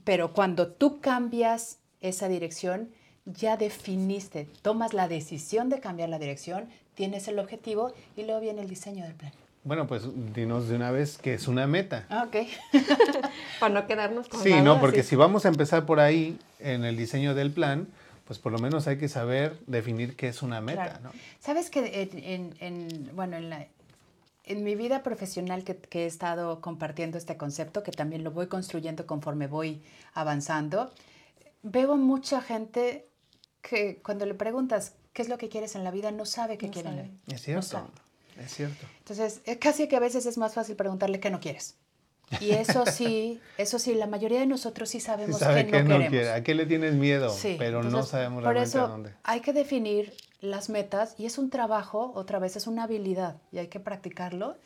[0.04, 2.92] pero cuando tú cambias esa dirección,
[3.38, 8.62] ya definiste, tomas la decisión de cambiar la dirección, tienes el objetivo y luego viene
[8.62, 9.32] el diseño del plan.
[9.62, 12.06] Bueno, pues dinos de una vez que es una meta.
[12.08, 12.36] Ah, ok.
[13.60, 16.96] Para no quedarnos con Sí, no, porque si vamos a empezar por ahí en el
[16.96, 17.86] diseño del plan,
[18.26, 21.10] pues por lo menos hay que saber definir qué es una meta, ¿no?
[21.40, 22.08] Sabes que
[22.60, 23.66] en, bueno, en, la,
[24.44, 28.46] en mi vida profesional que, que, he estado compartiendo este concepto, que también lo voy
[28.46, 29.82] construyendo conforme voy
[30.14, 30.90] avanzando,
[31.62, 33.09] veo mucha gente
[33.62, 36.70] que cuando le preguntas qué es lo que quieres en la vida, no sabe qué
[36.70, 37.14] quiere en la vida.
[37.28, 37.90] Es cierto,
[38.38, 38.86] es cierto.
[38.98, 41.76] Entonces, es casi que a veces es más fácil preguntarle qué no quieres.
[42.40, 45.88] Y eso sí, eso sí, la mayoría de nosotros sí sabemos Sabe que que no
[45.88, 46.10] no queremos.
[46.10, 48.88] quiere, a qué le tienes miedo, Sí, pero no entonces, sabemos por realmente eso a
[48.88, 49.14] dónde.
[49.24, 53.58] hay que definir las metas y es un trabajo, otra vez es una habilidad y
[53.58, 54.56] hay que practicarlo.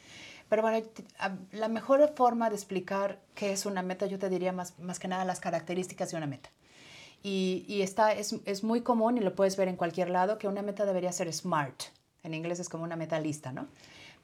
[0.50, 0.86] Pero bueno,
[1.52, 5.08] la mejor forma de explicar qué es una meta, yo te diría más, más que
[5.08, 6.50] nada las características de una meta.
[7.24, 10.46] Y, y está, es, es muy común y lo puedes ver en cualquier lado que
[10.46, 11.84] una meta debería ser SMART.
[12.22, 13.66] En inglés es como una meta lista, ¿no?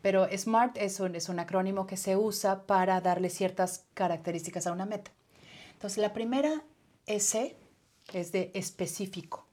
[0.03, 4.73] Pero SMART es un, es un acrónimo que se usa para darle ciertas características a
[4.73, 5.11] una meta.
[5.73, 6.63] Entonces, la primera
[7.07, 7.57] S
[8.13, 9.47] es de específico.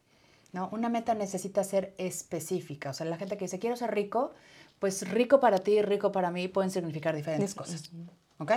[0.52, 0.70] ¿no?
[0.72, 2.90] Una meta necesita ser específica.
[2.90, 4.34] O sea, la gente que dice, quiero ser rico,
[4.80, 7.92] pues rico para ti, rico para mí, pueden significar diferentes cosas.
[8.40, 8.52] ¿Ok?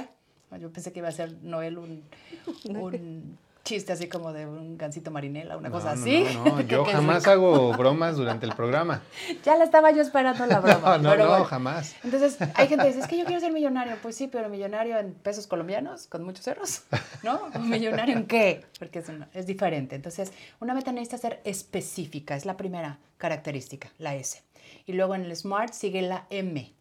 [0.61, 2.05] Yo pensé que iba a ser Noel un,
[2.65, 6.25] un chiste así como de un gansito marinela, una No, cosa así.
[6.35, 9.03] No, no, yo jamás hago bromas durante el programa.
[9.45, 10.81] Ya la estaba yo esperando la broma.
[10.99, 11.45] No, no, pero no, bueno.
[11.45, 11.95] jamás.
[12.03, 13.97] Entonces, hay gente que dice, es que yo quiero ser millonario.
[14.03, 16.83] Pues sí, pero millonario en pesos colombianos, con muchos ceros,
[17.23, 17.49] ¿no?
[17.61, 18.65] ¿Millonario en qué?
[18.79, 19.95] Porque es, una- es diferente.
[19.97, 24.43] Entonces, una meta necesita ser específica, es la primera característica, la S.
[24.87, 26.73] Y luego en el SMART sigue la M,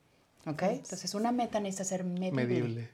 [0.46, 0.64] ¿ok?
[0.64, 2.32] Entonces, una meta necesita ser medible.
[2.46, 2.90] Medible.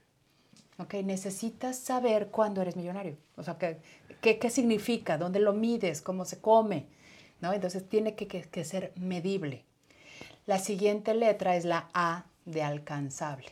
[0.77, 0.95] ¿Ok?
[1.03, 3.17] Necesitas saber cuándo eres millonario.
[3.37, 3.77] O sea, ¿qué,
[4.21, 5.17] qué, qué significa?
[5.17, 6.01] ¿Dónde lo mides?
[6.01, 6.85] ¿Cómo se come?
[7.41, 7.53] ¿No?
[7.53, 9.63] Entonces tiene que, que- que ser medible.
[10.45, 13.47] La siguiente letra es la A de alcanzable.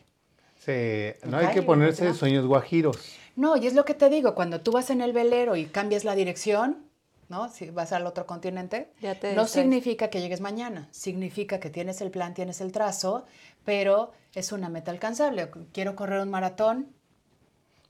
[0.59, 2.97] Sí, no hay que ponerse sueños guajiros.
[3.35, 6.05] No, y es lo que te digo, cuando tú vas en el velero y cambias
[6.05, 6.85] la dirección,
[7.29, 7.49] ¿no?
[7.49, 9.51] Si vas al otro continente, Ya te no distraes.
[9.51, 13.25] significa que llegues mañana, significa que tienes el plan, tienes el trazo,
[13.65, 15.49] pero es una meta alcanzable.
[15.73, 16.87] Quiero correr un maratón,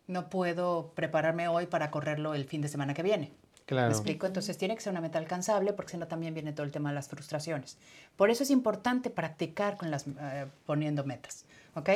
[0.07, 3.31] no puedo prepararme hoy para correrlo el fin de semana que viene.
[3.65, 3.87] Claro.
[3.87, 4.25] ¿Me explico?
[4.25, 6.89] Entonces tiene que ser una meta alcanzable porque si no también viene todo el tema
[6.89, 7.77] de las frustraciones.
[8.17, 11.45] Por eso es importante practicar con las, eh, poniendo metas.
[11.75, 11.89] ¿Ok?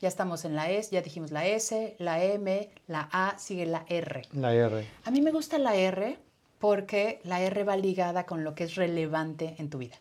[0.00, 3.84] Ya estamos en la S, ya dijimos la S, la M, la A, sigue la
[3.88, 4.22] R.
[4.32, 4.88] La R.
[5.04, 6.18] A mí me gusta la R
[6.58, 9.96] porque la R va ligada con lo que es relevante en tu vida.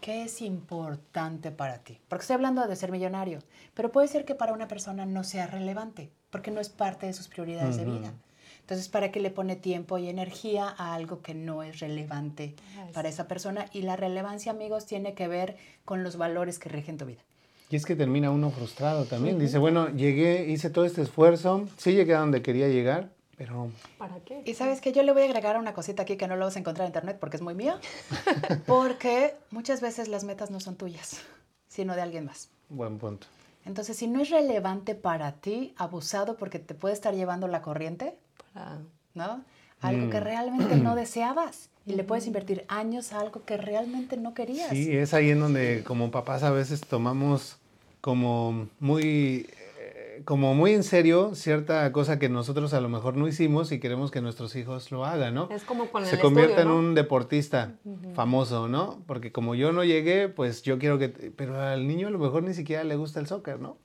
[0.00, 2.00] ¿Qué es importante para ti?
[2.08, 3.40] Porque estoy hablando de ser millonario,
[3.74, 7.12] pero puede ser que para una persona no sea relevante, porque no es parte de
[7.12, 8.12] sus prioridades de vida.
[8.60, 12.92] Entonces, ¿para qué le pone tiempo y energía a algo que no es relevante Ay,
[12.92, 13.64] para esa persona?
[13.72, 17.22] Y la relevancia, amigos, tiene que ver con los valores que rigen tu vida.
[17.70, 19.38] Y es que termina uno frustrado también.
[19.38, 24.20] Dice, bueno, llegué, hice todo este esfuerzo, sí llegué a donde quería llegar, pero ¿Para
[24.20, 24.42] qué?
[24.44, 26.56] Y sabes que yo le voy a agregar una cosita aquí que no lo vas
[26.56, 27.78] a encontrar en internet porque es muy mío.
[28.66, 31.20] Porque muchas veces las metas no son tuyas,
[31.68, 32.50] sino de alguien más.
[32.68, 33.26] buen punto.
[33.68, 38.16] Entonces, si no es relevante para ti, abusado porque te puede estar llevando la corriente,
[38.54, 38.78] Para...
[39.14, 39.44] ¿no?
[39.82, 40.24] Algo que Mm.
[40.24, 41.68] realmente no deseabas.
[41.86, 44.70] Y le puedes invertir años a algo que realmente no querías.
[44.70, 47.58] Sí, es ahí en donde como papás a veces tomamos
[48.00, 49.48] como muy,
[50.28, 54.10] como muy en serio cierta cosa que nosotros a lo mejor no hicimos y queremos
[54.10, 55.48] que nuestros hijos lo hagan, ¿no?
[55.50, 57.76] Es como con Se el convierta estudio, en un deportista
[58.14, 59.02] famoso, ¿no?
[59.06, 61.08] Porque como yo no llegué, pues yo quiero que...
[61.08, 63.78] Pero al niño a lo mejor ni siquiera le gusta el soccer, ¿no?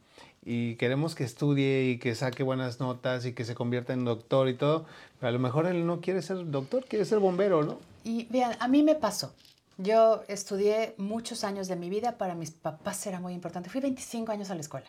[0.44, 4.50] Y queremos que estudie y que saque buenas notas y que se convierta en doctor
[4.50, 4.86] y todo.
[5.22, 7.78] Pero a lo mejor él no quiere ser doctor, quiere ser bombero, ¿no?
[8.04, 9.34] Y vean, a mí me pasó.
[9.78, 13.70] Yo estudié muchos años de mi vida, para mis papás era muy importante.
[13.70, 14.88] Fui 25 años a la escuela.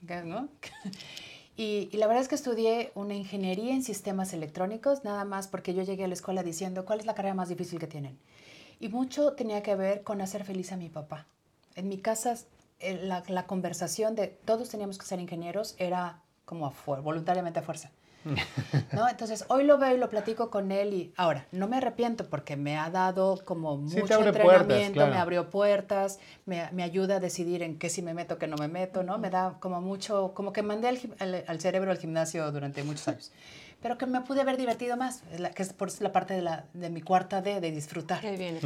[0.00, 0.48] ¿No?
[1.56, 5.74] Y, y la verdad es que estudié una ingeniería en sistemas electrónicos, nada más porque
[5.74, 8.18] yo llegué a la escuela diciendo, ¿cuál es la carrera más difícil que tienen?
[8.78, 11.26] Y mucho tenía que ver con hacer feliz a mi papá.
[11.74, 12.34] En mi casa,
[12.78, 17.62] eh, la, la conversación de todos teníamos que ser ingenieros era como a voluntariamente a
[17.62, 17.90] fuerza.
[18.92, 19.08] ¿no?
[19.08, 22.56] Entonces, hoy lo veo y lo platico con él y ahora, no me arrepiento porque
[22.56, 25.10] me ha dado como mucho entrenamiento, puertas, claro.
[25.12, 28.56] me abrió puertas, me, me ayuda a decidir en qué sí me meto, qué no
[28.56, 29.18] me meto, ¿no?
[29.18, 33.08] Me da como mucho, como que mandé al, al- al cerebro al gimnasio durante muchos
[33.08, 33.32] años.
[33.82, 35.22] Pero que me pude haber divertido más,
[35.54, 38.24] que es por la parte de, la, de mi cuarta D, de disfrutar.
[38.26, 38.60] Ahí viene.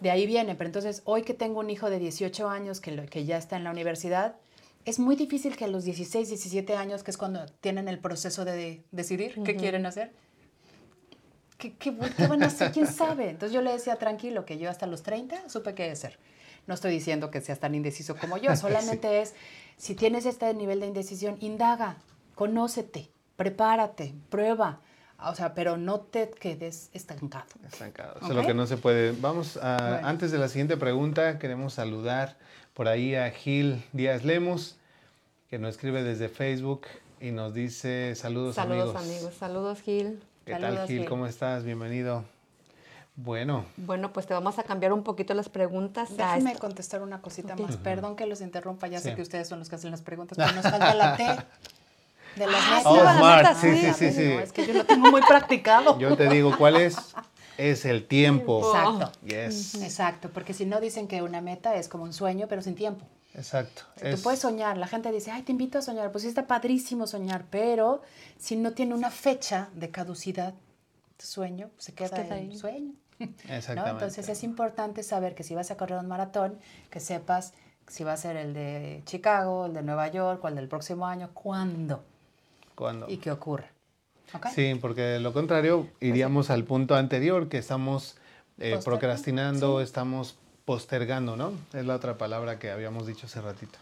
[0.00, 3.06] De ahí viene, pero entonces hoy que tengo un hijo de 18 años que, lo-
[3.06, 4.34] que ya está en la universidad,
[4.86, 8.44] es muy difícil que a los 16, 17 años, que es cuando tienen el proceso
[8.44, 10.12] de decidir qué quieren hacer,
[11.58, 12.70] ¿qué, qué, qué van a hacer?
[12.70, 13.30] ¿Quién sabe?
[13.30, 16.20] Entonces yo le decía, tranquilo, que yo hasta los 30 supe qué hacer.
[16.68, 19.34] No estoy diciendo que seas tan indeciso como yo, solamente es,
[19.76, 21.96] si tienes este nivel de indecisión, indaga,
[22.36, 24.80] conócete, prepárate, prueba.
[25.18, 27.46] O sea, pero no te quedes estancado.
[27.66, 28.18] Estancado.
[28.18, 29.12] Eso es lo que no se puede.
[29.12, 30.06] Vamos a, Bueno.
[30.06, 32.36] antes de la siguiente pregunta, queremos saludar
[32.76, 34.76] por ahí a Gil Díaz Lemus,
[35.48, 36.82] que nos escribe desde Facebook
[37.22, 39.02] y nos dice saludos, Saludos amigos.
[39.14, 39.34] amigos.
[39.38, 40.22] Saludos Gil.
[40.44, 40.98] ¿Qué tal Gil?
[41.00, 41.08] Gil.
[41.08, 41.64] ¿Cómo estás?
[41.64, 42.24] Bienvenido.
[43.18, 46.14] Bueno, Bueno, pues te vamos a cambiar un poquito las preguntas.
[46.14, 47.78] Déjame esta- contestar una cosita más.
[47.78, 50.52] Perdón que los interrumpa, ya sé que ustedes son los que hacen las preguntas, pero
[50.52, 51.24] nos falta la T.
[52.38, 52.82] De las Ah,
[53.38, 53.56] metas.
[53.56, 53.92] Oh, sí, sí, sí.
[53.94, 54.34] sí, sí.
[54.34, 55.98] No, es que yo lo tengo muy practicado.
[55.98, 56.94] Yo te digo, ¿cuál es?
[57.58, 58.60] Es el tiempo.
[58.74, 59.12] Exacto.
[59.26, 62.74] Yes, Exacto, porque si no dicen que una meta es como un sueño, pero sin
[62.74, 63.04] tiempo.
[63.34, 63.82] exacto.
[63.96, 66.22] O sea, Es- Tú puedes soñar, la gente dice, ay, te invito a soñar, pues
[66.22, 68.02] sí está padrísimo soñar, pero
[68.38, 70.54] si no tiene una fecha de caducidad,
[71.16, 72.58] tu sueño pues, se queda queda en ahí.
[72.58, 72.92] sueño.
[73.18, 73.26] ¿no?
[73.48, 73.90] Exactamente.
[73.90, 76.58] Entonces es importante saber que si vas a correr un maratón,
[76.90, 77.54] que sepas
[77.88, 81.06] si va a ser el de Chicago, el de Nueva York, o el del próximo
[81.06, 82.02] año, cuándo
[82.74, 83.08] Cuando.
[83.08, 83.68] y qué ocurre.
[84.34, 84.46] ¿Ok?
[84.54, 88.16] Sí, porque de lo contrario iríamos al punto anterior que estamos
[88.58, 91.52] eh, procrastinando, estamos postergando, ¿no?
[91.72, 93.78] Es la otra palabra que habíamos dicho hace ratito.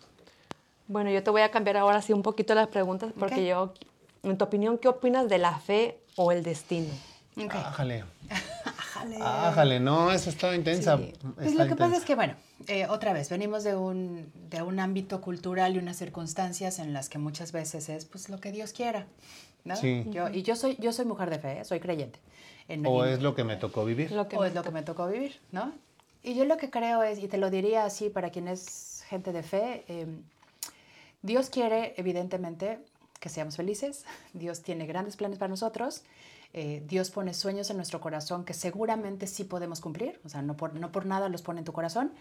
[0.87, 3.41] Bueno, yo te voy a cambiar ahora sí un poquito las preguntas porque Ok.
[3.49, 3.75] yo,
[4.23, 6.93] en tu opinión, ¿qué opinas de la fe o el destino?
[7.43, 7.55] Ok.
[7.55, 8.05] Ájale.
[8.67, 9.19] Ájale.
[9.21, 10.99] Ájale, no, esa estaba intensa.
[10.99, 11.05] Sí.
[11.15, 11.97] está Pues lo que pasa intensa.
[11.99, 12.35] es que, bueno,
[12.69, 17.09] eh, otra vez, venimos de un, de un ámbito cultural y unas circunstancias en las
[17.09, 19.07] que muchas veces es pues lo que Dios quiera.
[19.65, 19.77] ¿No?
[19.77, 20.05] Sí.
[20.11, 21.65] Yo, y yo soy, yo soy mujer de fe, ¿eh?
[21.65, 22.19] soy creyente.
[22.69, 24.13] En- O en- es lo que me tocó vivir.
[24.13, 25.73] Lo que o me es lo que me tocó vivir, ¿no?
[26.23, 29.33] Y yo lo que creo es, y te lo diría así para quien es gente
[29.33, 30.07] de fe, eh,
[31.23, 32.79] Dios quiere, evidentemente,
[33.21, 34.05] que seamos felices.
[34.33, 36.03] Dios tiene grandes planes para nosotros.
[36.57, 40.21] eh, Dios pone sueños en nuestro corazón que seguramente sí podemos cumplir.
[40.25, 42.13] O sea, no por, no por nada los pone en tu corazón.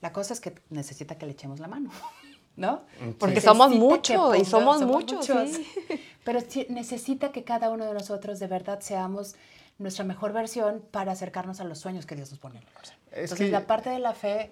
[0.00, 1.90] La cosa es que necesita que le echemos la mano,
[2.56, 2.82] ¿no?
[3.18, 5.66] Porque somos muchos, y ponga- somos muchos, sí.
[6.24, 9.34] Pero sí necesita que cada uno de nosotros de verdad seamos
[9.78, 12.96] nuestra mejor versión para acercarnos a los sueños que Dios nos pone en el corazón.
[13.10, 14.50] Es Entonces, que- la parte de la fe,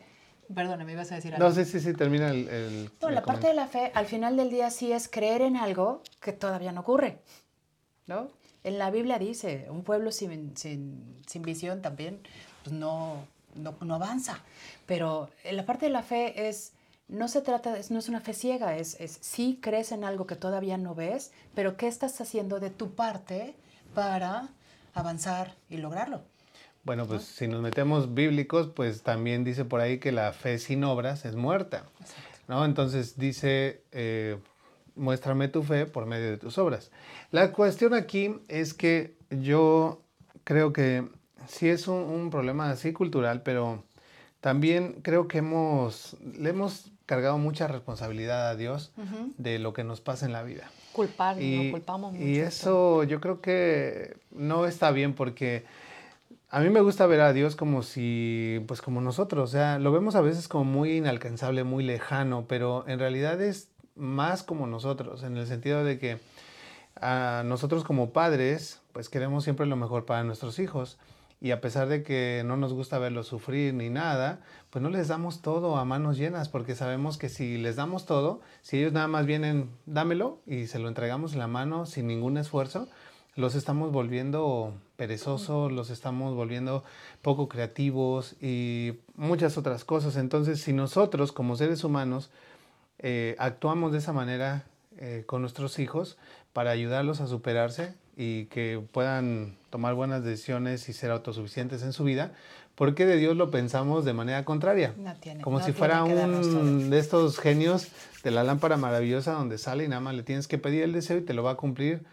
[0.53, 1.49] perdona, me ibas a decir algo.
[1.49, 2.49] No, sí, sí, sí, termina el...
[2.49, 5.41] el- No, el la parte de la fe, al final del día, sí es creer
[5.43, 7.21] en algo que todavía no ocurre,
[8.07, 8.29] ¿no?
[8.65, 12.21] En la Biblia dice, un pueblo sin, sin, sin visión también
[12.63, 13.25] pues no,
[13.57, 14.41] no, no avanza.
[14.87, 16.73] Pero en la parte de la fe es,
[17.13, 20.35] no se trata, no es una fe ciega, es, es sí crees en algo que
[20.35, 23.55] todavía no ves, pero ¿qué estás haciendo de tu parte
[23.95, 24.49] para
[24.95, 26.23] avanzar y lograrlo?
[26.85, 30.83] Bueno, pues si nos metemos bíblicos, pues también dice por ahí que la fe sin
[30.85, 31.85] obras es muerta.
[32.49, 32.65] ¿no?
[32.65, 34.39] Entonces dice, eh,
[34.97, 36.91] muéstrame tu fe por medio de tus obras.
[37.31, 40.03] La cuestión aquí es que yo
[40.45, 41.07] creo que
[41.47, 43.85] sí es un, un problema así cultural, pero
[44.41, 48.91] también creo que hemos, le hemos cargado mucha responsabilidad a Dios
[49.37, 50.71] de lo que nos pasa en la vida.
[50.95, 52.25] Culpar, Y, culpamos mucho.
[52.25, 55.67] y eso yo creo que no está bien porque
[56.49, 59.93] a mí me gusta ver a Dios como si, pues como nosotros, o sea, lo
[59.93, 65.23] vemos a veces como muy inalcanzable, muy lejano, pero en realidad es más como nosotros,
[65.23, 66.19] en el sentido de que
[66.99, 70.97] a nosotros como padres, pues queremos siempre lo mejor para nuestros hijos.
[71.43, 75.09] Y a pesar de que no nos gusta verlos sufrir ni nada, pues no les
[75.09, 79.09] damos todo a manos llenas, porque sabemos que si les damos todo, si ellos nada
[79.09, 82.87] más vienen, dámelo y se lo entregamos en la mano sin ningún esfuerzo,
[83.35, 86.85] los estamos volviendo perezosos, los estamos volviendo
[87.23, 90.15] poco creativos y muchas otras cosas.
[90.15, 92.31] Entonces, si nosotros como seres humanos
[93.01, 94.67] eh, actuamos de esa manera
[94.97, 96.19] eh, con nuestros hijos
[96.53, 102.05] para ayudarlos a superarse y que puedan tomar buenas decisiones y ser autosuficientes en su
[102.05, 102.33] vida,
[102.75, 104.95] ¿por qué de Dios lo pensamos de manera contraria?
[104.99, 107.89] No tiene- Como no si fuera un de estos genios
[108.23, 111.17] de la lámpara maravillosa donde sale y nada más le tienes que pedir el deseo
[111.19, 112.05] y te lo va a cumplir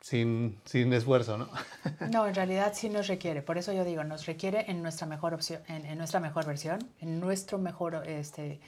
[0.00, 1.48] sin, sin esfuerzo, ¿no?
[2.10, 3.42] No, en realidad sí nos requiere.
[3.42, 6.78] Por eso yo digo, nos requiere en nuestra mejor opción, en, en nuestra mejor versión,
[7.00, 8.60] en nuestro mejor este,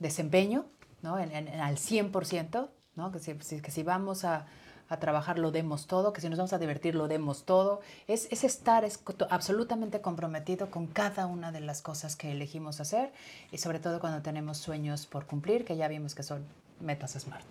[0.00, 0.66] desempeño,
[1.02, 1.18] ¿no?
[1.18, 3.12] En, en- en al 100%, ¿no?
[3.12, 4.46] Que si- que si vamos a,
[4.90, 7.80] a trabajar lo demos todo, que si nos vamos a divertir lo demos todo.
[8.08, 13.12] Es, es estar es absolutamente comprometido con cada una de las cosas que elegimos hacer
[13.52, 16.44] y sobre todo cuando tenemos sueños por cumplir, que ya vimos que son
[16.80, 17.44] metas SMART.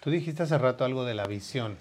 [0.00, 1.76] Tú dijiste hace rato algo de la visión,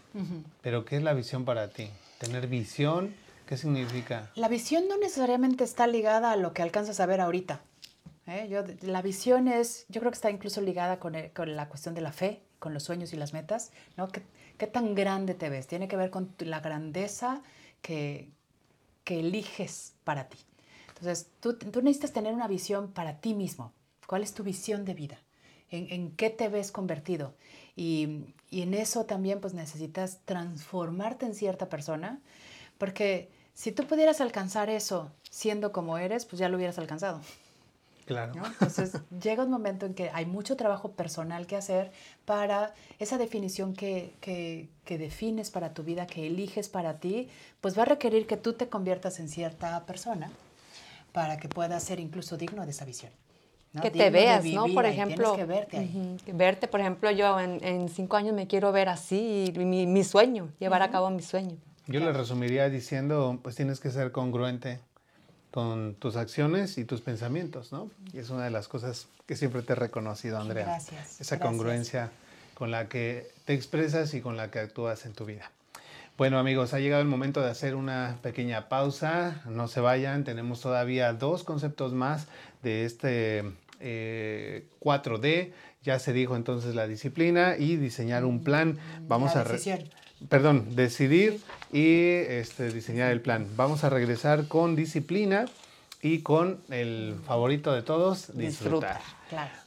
[0.61, 1.89] pero ¿qué es la visión para ti?
[2.17, 3.13] ¿Tener visión?
[3.45, 4.31] ¿Qué significa?
[4.35, 7.59] La visión no necesariamente está ligada a lo que alcanzas a ver ahorita.
[8.25, 8.47] ¿eh?
[8.49, 11.93] Yo, la visión es, yo creo que está incluso ligada con, el- con la cuestión
[11.93, 14.07] de la fe, con los sueños y las metas, ¿no?
[14.07, 14.23] ¿Qué,
[14.57, 15.67] qué tan grande te ves?
[15.67, 17.41] Tiene que ver con la grandeza
[17.81, 18.29] que,
[19.03, 20.37] que eliges para ti.
[20.89, 23.73] Entonces, tú, tú necesitas tener una visión para ti mismo.
[24.07, 25.19] ¿Cuál es tu visión de vida?
[25.69, 27.33] ¿En, en qué te ves convertido?
[27.75, 32.21] Y, y en eso también pues necesitas transformarte en cierta persona,
[32.77, 37.21] porque si tú pudieras alcanzar eso siendo como eres, pues ya lo hubieras alcanzado.
[38.05, 38.33] Claro.
[38.35, 38.45] ¿no?
[38.45, 41.91] Entonces llega un momento en que hay mucho trabajo personal que hacer
[42.25, 47.29] para esa definición que, que, que defines para tu vida, que eliges para ti,
[47.61, 50.31] pues va a requerir que tú te conviertas en cierta persona
[51.11, 53.11] para que puedas ser incluso digno de esa visión.
[53.81, 54.67] Que te veas, ¿no?
[54.67, 56.17] Por ejemplo, que verte, ahí.
[56.31, 60.83] verte, por ejemplo, yo en, cinco años me quiero ver así, mi, mi sueño, llevar
[60.83, 61.57] a cabo mi sueño.
[61.87, 64.79] Yo le resumiría diciendo, pues tienes que ser congruente
[65.53, 67.91] con tus acciones y tus pensamientos, ¿no?
[68.11, 70.65] Y es una de las cosas que siempre te he reconocido, Andrea.
[70.65, 71.21] Gracias.
[71.21, 72.09] Esa congruencia
[72.55, 75.51] con la que te expresas y con la que actúas en tu vida.
[76.17, 79.43] Bueno amigos, ha llegado el momento de hacer una pequeña pausa.
[79.45, 82.25] No se vayan, tenemos todavía dos conceptos más
[82.63, 83.43] de este
[83.79, 85.25] 4D.
[85.25, 88.79] Eh, ya se dijo entonces la disciplina y diseñar un plan.
[89.07, 89.43] Vamos a
[90.29, 93.47] perdón, decidir y este, diseñar el plan.
[93.55, 95.45] Vamos a regresar con disciplina
[96.01, 99.01] y con el favorito de todos, disfrutar.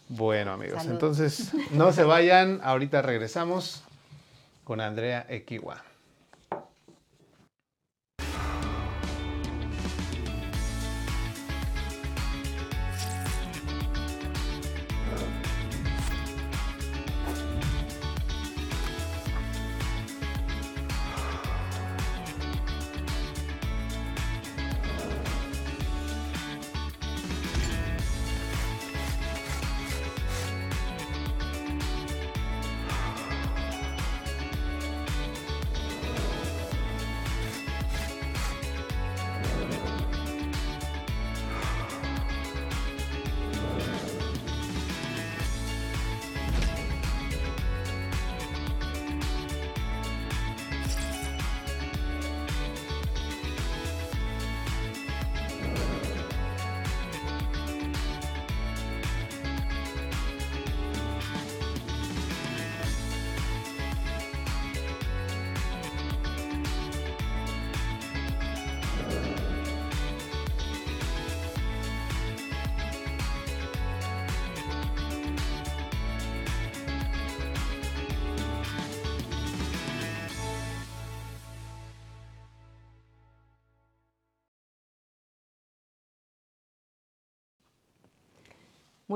[0.08, 3.82] Bueno amigos, entonces no se vayan, ahorita regresamos
[4.64, 5.82] con Andrea Equiwa.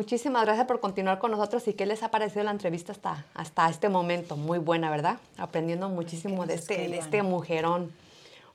[0.01, 3.69] Muchísimas gracias por continuar con nosotros y qué les ha parecido la entrevista hasta, hasta
[3.69, 4.39] este momento.
[4.39, 5.19] Muy buena, ¿verdad?
[5.37, 7.93] Aprendiendo muchísimo de este, de este mujerón.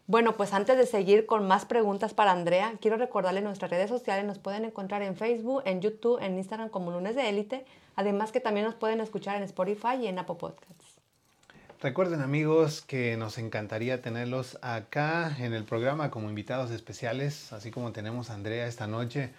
[0.07, 4.25] Bueno, pues antes de seguir con más preguntas para Andrea, quiero recordarles nuestras redes sociales.
[4.25, 7.63] Nos pueden encontrar en Facebook, en YouTube, en Instagram como Lunes de Élite.
[7.95, 10.95] Además que también nos pueden escuchar en Spotify y en Apple Podcasts.
[11.79, 17.91] Recuerden amigos que nos encantaría tenerlos acá en el programa como invitados especiales, así como
[17.91, 19.29] tenemos a Andrea esta noche.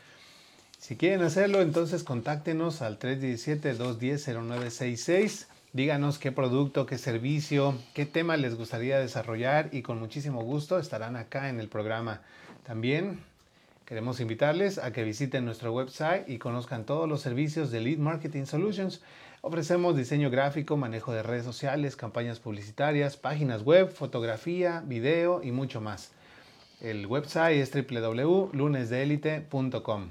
[0.79, 5.47] Si quieren hacerlo, entonces contáctenos al 317-210-0966.
[5.73, 11.17] Díganos qué producto, qué servicio, qué tema les gustaría desarrollar y con muchísimo gusto estarán
[11.17, 12.23] acá en el programa.
[12.65, 13.21] También
[13.85, 18.47] queremos invitarles a que visiten nuestro website y conozcan todos los servicios de Lead Marketing
[18.47, 19.03] Solutions.
[19.43, 25.81] Ofrecemos diseño gráfico, manejo de redes sociales, campañas publicitarias, páginas web, fotografía, video y mucho
[25.81, 26.11] más.
[26.81, 30.09] El website es www.lunesdeelite.com.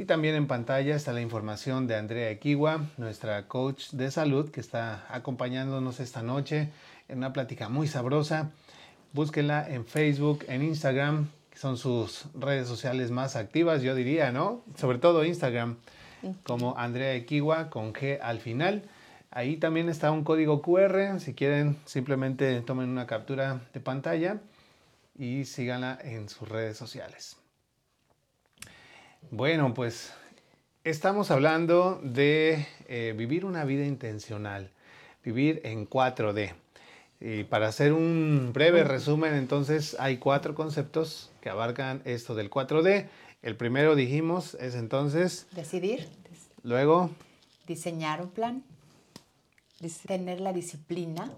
[0.00, 4.60] Y también en pantalla está la información de Andrea Equiwa, nuestra coach de salud, que
[4.60, 6.70] está acompañándonos esta noche
[7.08, 8.50] en una plática muy sabrosa.
[9.12, 14.64] Búsquela en Facebook, en Instagram, que son sus redes sociales más activas, yo diría, ¿no?
[14.74, 15.76] Sobre todo Instagram,
[16.44, 18.84] como Andrea Equiwa con G al final.
[19.30, 24.38] Ahí también está un código QR, si quieren simplemente tomen una captura de pantalla
[25.18, 27.39] y síganla en sus redes sociales.
[29.30, 30.12] Bueno, pues
[30.82, 34.70] estamos hablando de eh, vivir una vida intencional,
[35.22, 36.54] vivir en 4D.
[37.20, 43.08] Y para hacer un breve resumen, entonces hay cuatro conceptos que abarcan esto del 4D.
[43.42, 45.46] El primero dijimos es entonces...
[45.52, 46.08] Decidir.
[46.62, 47.10] Luego...
[47.66, 48.64] Diseñar un plan.
[50.06, 51.30] Tener la disciplina.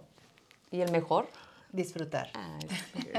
[0.70, 1.28] ¿Y el mejor?
[1.73, 2.31] Disfrutar.
[2.35, 2.59] Ah,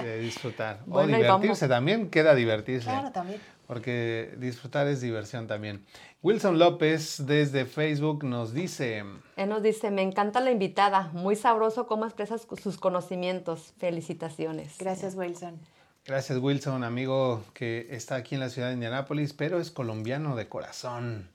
[0.22, 0.80] disfrutar.
[0.90, 2.86] o divertirse también, queda divertirse.
[2.86, 5.86] Claro, también porque disfrutar es diversión también.
[6.22, 9.04] Wilson López desde Facebook nos dice...
[9.36, 13.74] Él nos dice, me encanta la invitada, muy sabroso cómo expresas sus conocimientos.
[13.78, 14.78] Felicitaciones.
[14.78, 15.60] Gracias, Wilson.
[16.06, 20.48] Gracias, Wilson, amigo que está aquí en la ciudad de Indianápolis, pero es colombiano de
[20.50, 21.30] corazón.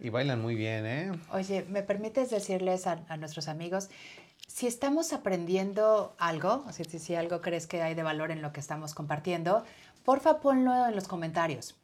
[0.00, 1.12] Y bailan muy bien, ¿eh?
[1.32, 3.88] Oye, ¿me permites decirles a, nuestros amigos,
[4.46, 8.42] si estamos aprendiendo algo, o sea, si, si algo crees que hay de valor en
[8.42, 9.64] lo que estamos compartiendo,
[10.04, 11.74] porfa ponlo en los comentarios.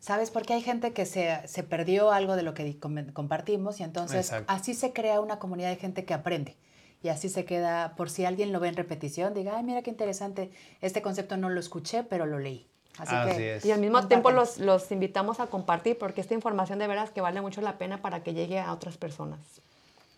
[0.00, 0.30] ¿Sabes?
[0.30, 2.78] Porque hay gente que se, perdió algo de lo que
[3.14, 6.56] compartimos y entonces así se crea una comunidad de gente que aprende.
[7.02, 9.88] Y así se queda, por si alguien lo ve en repetición, diga, ay, mira qué
[9.88, 10.50] interesante,
[10.82, 12.66] este concepto no lo escuché, pero lo leí.
[12.98, 13.64] Así, Así que, es.
[13.64, 14.22] Y al mismo Compártelo.
[14.22, 17.78] tiempo los, los invitamos a compartir porque esta información de veras que vale mucho la
[17.78, 19.40] pena para que llegue a otras personas.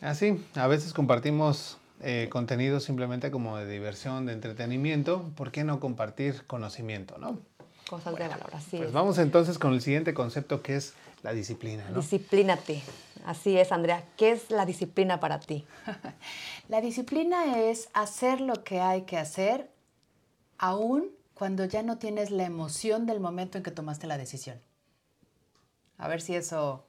[0.00, 5.30] Así, a veces compartimos eh, contenido simplemente como de diversión, de entretenimiento.
[5.36, 7.38] ¿Por qué no compartir conocimiento, no?
[7.88, 8.92] Cosas de valor, así Pues es.
[8.92, 12.00] vamos entonces con el siguiente concepto que es la disciplina, ¿no?
[12.00, 12.82] Disciplínate.
[13.24, 14.04] Así es, Andrea.
[14.16, 15.64] ¿Qué es la disciplina para ti?
[16.68, 19.70] La disciplina es hacer lo que hay que hacer
[20.58, 24.60] aún cuando ya no tienes la emoción del momento en que tomaste la decisión.
[25.98, 26.84] A ver si eso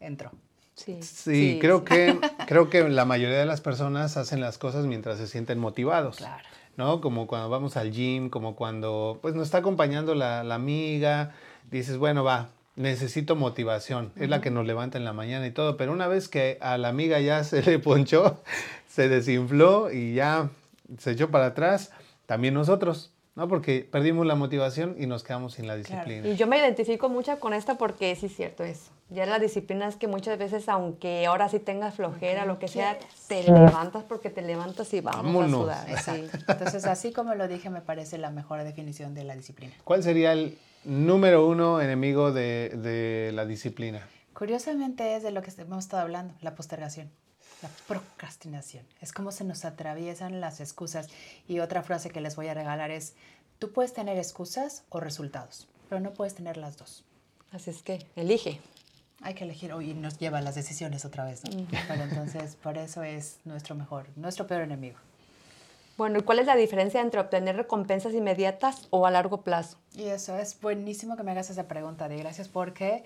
[0.00, 0.30] entró.
[0.74, 5.18] Sí, Sí, creo, Que, creo que la mayoría de las personas hacen las cosas mientras
[5.18, 6.16] se sienten motivados.
[6.16, 6.44] Claro.
[6.76, 7.00] ¿No?
[7.00, 11.32] Como cuando vamos al gym, como cuando pues nos está acompañando la, la amiga,
[11.70, 15.76] dices, bueno, va, necesito motivación, es la que nos levanta en la mañana y todo,
[15.76, 18.42] pero una vez que a la amiga ya se le ponchó,
[18.88, 20.50] se desinfló y ya
[20.98, 21.92] se echó para atrás,
[22.26, 23.48] también nosotros, ¿no?
[23.48, 26.26] Porque perdimos la motivación y nos quedamos sin la disciplina.
[26.28, 28.90] Y yo me identifico mucho con esta porque sí es cierto eso.
[29.10, 32.98] Ya la disciplina es que muchas veces, aunque ahora sí tengas flojera, lo que sea,
[33.28, 35.68] te levantas porque te levantas y vamos Vámonos.
[35.68, 36.02] a sudar.
[36.04, 36.28] sí.
[36.48, 39.74] Entonces, así como lo dije, me parece la mejor definición de la disciplina.
[39.84, 44.06] ¿Cuál sería el número uno enemigo de, de la disciplina?
[44.32, 47.10] Curiosamente es de lo que hemos estado hablando, la postergación,
[47.64, 48.84] la procrastinación.
[49.00, 51.08] Es como se nos atraviesan las excusas.
[51.48, 53.14] Y otra frase que les voy a regalar es,
[53.58, 57.04] tú puedes tener excusas o resultados, pero no puedes tener las dos.
[57.52, 58.60] Así es que elige.
[59.22, 61.66] Hay que elegir oh, y nos lleva a las decisiones otra vez, ¿no?
[61.88, 64.98] Pero entonces, por eso es nuestro mejor, nuestro peor enemigo.
[65.96, 69.78] Bueno, ¿y cuál es la diferencia entre obtener recompensas inmediatas o a largo plazo?
[69.94, 72.16] Y eso es buenísimo que me hagas esa pregunta, Di.
[72.16, 73.04] Gracias porque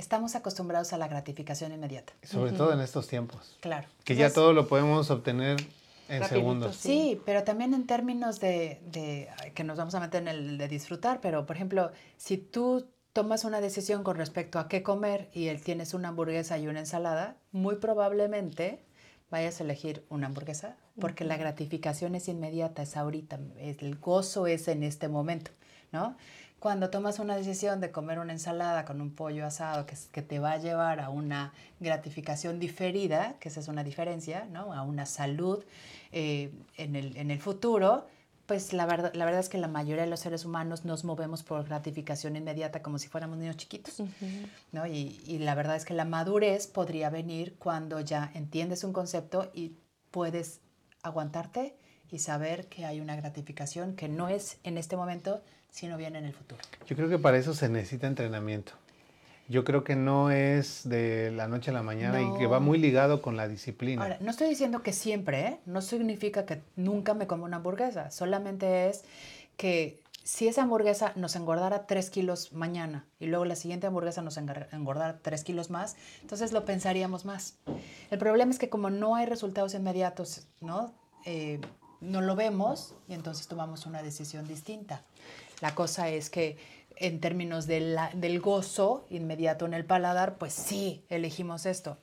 [0.00, 2.12] estamos acostumbrados a la gratificación inmediata.
[2.22, 3.56] Sobre todo en estos tiempos.
[3.60, 3.86] Claro.
[4.04, 5.60] Que ya Entonces, todo lo podemos obtener
[6.08, 6.76] en Rapidito, segundos.
[6.76, 6.88] sí.
[6.88, 10.66] Sí, pero también en términos de, de- que nos vamos a meter en el de
[10.66, 15.46] disfrutar, pero por ejemplo, si tú tomas una decisión con respecto a qué comer y
[15.48, 18.80] él tienes una hamburguesa y una ensalada, muy probablemente
[19.30, 24.66] vayas a elegir una hamburguesa porque la gratificación es inmediata, es ahorita, el gozo es
[24.68, 25.50] en este momento,
[25.92, 26.16] ¿no?
[26.60, 30.38] Cuando tomas una decisión de comer una ensalada con un pollo asado que, que te
[30.38, 34.72] va a llevar a una gratificación diferida, que esa es una diferencia, ¿no?
[34.74, 35.64] A una salud
[36.12, 38.06] eh, en, el, en el futuro,
[38.44, 41.42] pues la verdad, la verdad es que la mayoría de los seres humanos nos movemos
[41.42, 44.02] por gratificación inmediata como si fuéramos niños chiquitos.
[44.72, 44.86] ¿no?
[44.86, 49.50] Y, y la verdad es que la madurez podría venir cuando ya entiendes un concepto
[49.54, 49.76] y
[50.10, 50.60] puedes
[51.02, 51.74] aguantarte
[52.10, 56.24] y saber que hay una gratificación que no es en este momento, sino viene en
[56.26, 56.60] el futuro.
[56.86, 58.72] Yo creo que para eso se necesita entrenamiento.
[59.48, 62.66] Yo creo que no es de la noche a la mañana y que va No.
[62.66, 64.02] muy ligado con la disciplina.
[64.02, 65.60] Ahora, no estoy diciendo que siempre, ¿eh?
[65.66, 69.02] no significa que nunca me como una hamburguesa, solamente es
[69.56, 74.36] que si esa hamburguesa nos engordara 3 kilos mañana y luego la siguiente hamburguesa nos
[74.36, 77.54] engordara 3 kilos más, entonces lo pensaríamos más.
[78.12, 80.92] El problema es que como no hay resultados inmediatos, ¿no?
[81.24, 81.60] Eh,
[82.00, 85.02] no lo vemos y entonces tomamos una decisión distinta.
[85.60, 86.56] La cosa es que
[86.96, 91.96] en términos de la- del gozo inmediato en el paladar, pues sí, elegimos esto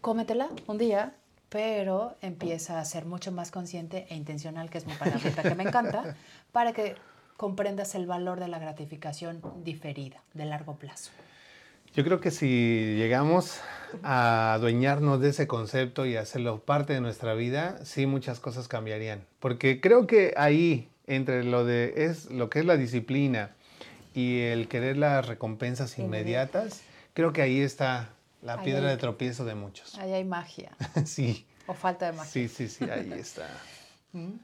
[0.00, 1.14] cómetela un día,
[1.48, 5.64] pero empieza a ser mucho más consciente e intencional, que es mi palabrita que me
[5.64, 6.14] encanta,
[6.52, 6.94] para que
[7.36, 11.10] comprendas el valor de la gratificación diferida, de largo plazo.
[11.94, 13.60] Yo creo que si llegamos
[14.02, 19.24] a adueñarnos de ese concepto y hacerlo parte de nuestra vida, sí muchas cosas cambiarían.
[19.40, 23.50] Porque creo que ahí, entre lo de es lo que es la disciplina
[24.14, 26.82] y el querer las recompensas inmediatas,
[27.14, 28.10] creo que ahí está
[28.42, 29.96] la piedra hay- de tropiezo de muchos.
[29.98, 30.70] Ahí hay magia,
[31.04, 32.30] sí, o falta de magia.
[32.30, 33.48] sí, sí, sí, ahí está.
[34.12, 34.34] ¿Mm?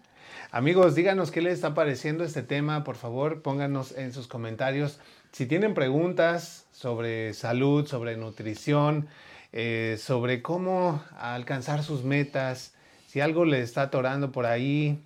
[0.51, 4.99] Amigos, díganos qué les está pareciendo este tema, por favor, pónganos en sus comentarios.
[5.33, 9.09] Si tienen preguntas sobre salud, sobre nutrición,
[9.53, 12.73] eh, sobre cómo alcanzar sus metas,
[13.09, 15.01] si algo les está atorando por ahí,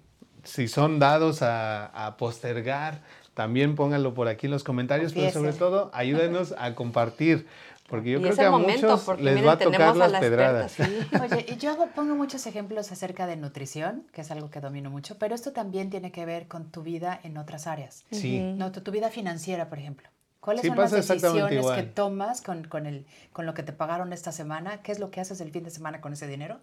[0.44, 3.00] si son dados a, a postergar,
[3.34, 7.46] también pónganlo por aquí en los comentarios, pero sobre todo ayúdenos a compartir,
[7.88, 9.96] porque yo y creo es que a momento, muchos les miren, va a tocar tenemos
[9.96, 10.78] a las la pedradas.
[10.78, 11.34] experta, sí.
[11.34, 15.18] Oye, y yo pongo muchos ejemplos acerca de nutrición, que es algo que domino mucho,
[15.18, 18.04] pero esto también tiene que ver con tu vida en otras áreas.
[18.10, 18.40] Sí.
[18.40, 20.08] No, tu, tu vida financiera, por ejemplo.
[20.40, 24.12] ¿Cuáles Sí, son las decisiones que tomas con, con, el, con lo que te pagaron
[24.12, 24.82] esta semana?
[24.82, 26.58] ¿Qué es lo que haces el fin de semana con ese dinero?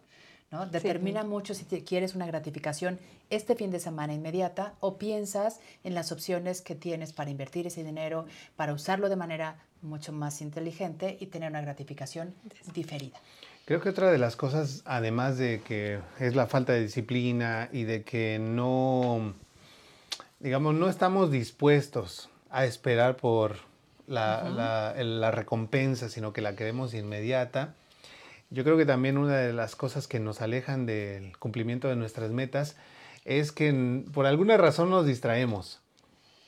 [0.52, 0.68] ¿No?
[0.68, 5.96] Determina mucho si te quieres una gratificación este fin de semana inmediata o piensas en
[5.96, 8.26] las opciones que tienes para invertir ese dinero,
[8.56, 12.36] para usarlo de manera mucho más inteligente y tener una gratificación
[12.74, 13.20] diferida.
[13.66, 17.84] Creo que otra de las cosas, además de que es la falta de disciplina y
[17.84, 19.34] de que no,
[20.40, 23.58] digamos, no estamos dispuestos a esperar por
[24.06, 27.74] la, la, recompensa, sino que la queremos inmediata.
[28.56, 32.32] Yo creo que también una de las cosas que nos alejan del cumplimiento de nuestras
[32.32, 32.78] metas
[33.26, 35.82] es que por alguna razón nos distraemos.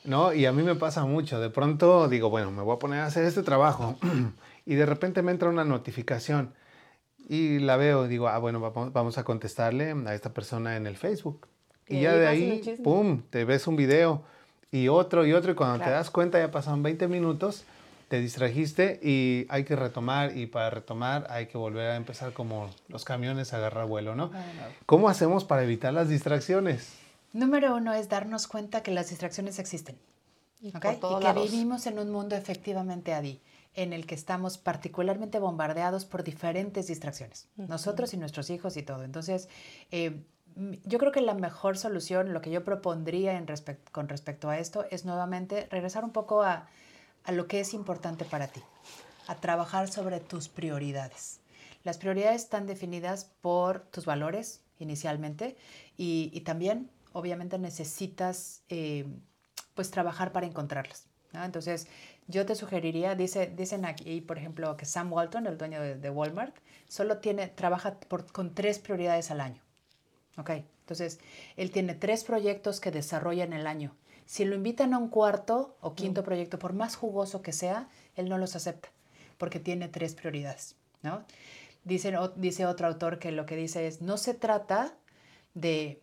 [0.06, 0.34] ¿no?
[0.34, 1.42] Y a mí me pasa mucho.
[1.42, 3.98] De pronto digo, bueno, me voy a poner a hacer este trabajo
[4.66, 6.54] y de repente me entra una notificación
[7.28, 11.48] y la veo, digo, ah, bueno, vamos, a contestarle a esta persona en el Facebook.
[11.90, 14.24] Y, ya de ahí, ¡pum!, te ves un video
[14.72, 17.66] y otro y otro y cuando te das cuenta ya pasaron 20 minutos,
[18.08, 22.70] te distrajiste y hay que retomar y para retomar hay que volver a empezar como
[22.88, 24.32] los camiones a agarrar vuelo, ¿no?
[24.86, 26.94] ¿Cómo hacemos para evitar las distracciones?
[27.34, 29.98] Número uno es darnos cuenta que las distracciones existen.
[30.60, 33.40] Y, que vivimos en un mundo efectivamente, Adi,
[33.76, 39.04] en el que estamos particularmente bombardeados por diferentes distracciones, nosotros y nuestros hijos y todo.
[39.04, 39.50] Entonces,
[39.92, 40.24] eh,
[40.84, 43.46] yo creo que la mejor solución, lo que yo propondría en
[43.92, 46.68] con respecto a esto, es nuevamente regresar un poco a,
[47.28, 48.64] a lo que es importante para ti,
[49.28, 51.42] a trabajar sobre tus prioridades.
[51.84, 55.58] Las prioridades están definidas por tus valores inicialmente
[55.98, 59.06] y, también obviamente necesitas eh,
[59.76, 61.06] pues trabajar para encontrarlas.
[61.34, 61.88] Entonces,
[62.28, 66.56] yo te sugeriría, dice, dicen aquí, por ejemplo, que Sam Walton, el dueño de, Walmart,
[66.88, 67.98] solo tiene, trabaja
[68.32, 69.62] con tres prioridades al año.
[70.38, 70.52] ¿Ok?
[70.82, 71.20] Entonces,
[71.58, 73.94] él tiene tres proyectos que desarrolla en el año.
[74.28, 76.26] Si lo invitan a un cuarto o quinto mm.
[76.26, 78.90] proyecto, por más jugoso que sea, él no los acepta,
[79.38, 81.24] porque tiene tres prioridades, ¿no?
[81.86, 84.94] Dice, dice otro autor que lo que dice es, no se trata
[85.54, 86.02] de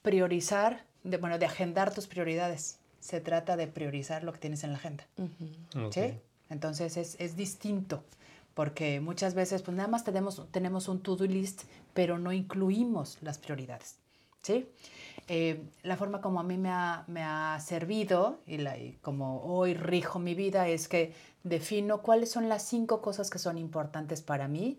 [0.00, 2.78] priorizar, de, bueno, de agendar tus prioridades.
[3.00, 5.06] Se trata de priorizar lo que tienes en la agenda.
[5.90, 6.14] ¿Sí?
[6.48, 8.02] Entonces es, es, distinto,
[8.54, 13.36] porque muchas veces pues nada más tenemos, tenemos un to-do list, pero no incluimos las
[13.36, 13.96] prioridades.
[14.42, 14.66] ¿Sí?
[15.28, 19.42] Eh, la forma como a mí me ha, me ha servido y, la, y, como
[19.42, 21.14] hoy rijo mi vida es que
[21.44, 24.78] defino cuáles son las cinco cosas que son importantes para mí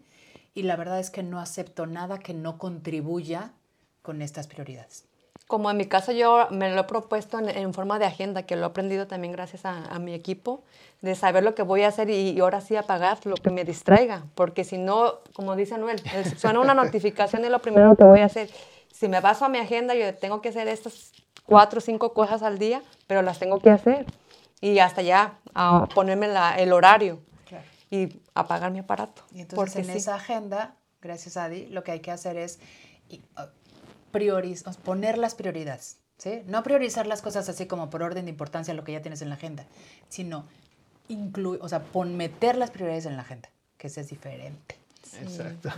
[0.53, 3.53] y la verdad es que no acepto nada que no contribuya
[4.01, 5.05] con estas prioridades
[5.51, 8.63] como en mi caso yo me lo he propuesto en, forma de agenda, que lo
[8.63, 10.63] he aprendido también gracias a, mi equipo,
[11.01, 14.23] de saber lo que voy a hacer y, ahora sí apagar lo que me distraiga,
[14.33, 16.01] porque si no, como dice Noel,
[16.37, 18.49] suena una notificación y lo primero que voy a hacer.
[19.01, 21.11] Si me baso a mi agenda, yo tengo que hacer estas
[21.47, 24.05] cuatro o cinco cosas al día, pero las tengo que hacer.
[24.61, 26.27] Y hasta ya a ponerme
[26.59, 27.19] el horario
[27.89, 29.23] y apagar mi aparato.
[29.33, 32.59] Y entonces en esa agenda, gracias a Adi, lo que hay que hacer es
[34.83, 35.97] poner las prioridades.
[36.19, 36.43] ¿sí?
[36.45, 39.29] No priorizar las cosas así como por orden de importancia lo que ya tienes en
[39.29, 39.65] la agenda,
[40.09, 40.45] sino
[41.07, 43.49] incluir, o sea, pon, meter las prioridades en la agenda,
[43.79, 44.75] que eso es diferente.
[45.23, 45.69] Exacto.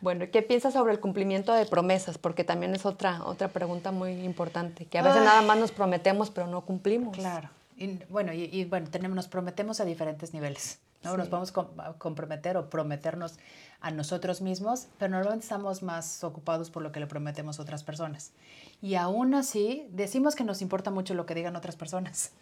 [0.00, 2.18] Bueno, ¿qué piensas sobre el cumplimiento de promesas?
[2.18, 6.30] Porque también es otra, otra pregunta muy importante, que a veces nada más nos prometemos,
[6.30, 7.16] pero no cumplimos.
[7.16, 7.50] Claro.
[7.76, 10.78] Y, bueno, y, bueno, tenemos, nos prometemos a diferentes niveles.
[11.04, 11.16] ¿no?
[11.16, 11.52] Nos podemos
[11.98, 13.38] comprometer o prometernos
[13.80, 17.84] a nosotros mismos, pero normalmente estamos más ocupados por lo que le prometemos a otras
[17.84, 18.32] personas.
[18.82, 22.32] Y aún así, decimos que nos importa mucho lo que digan otras personas,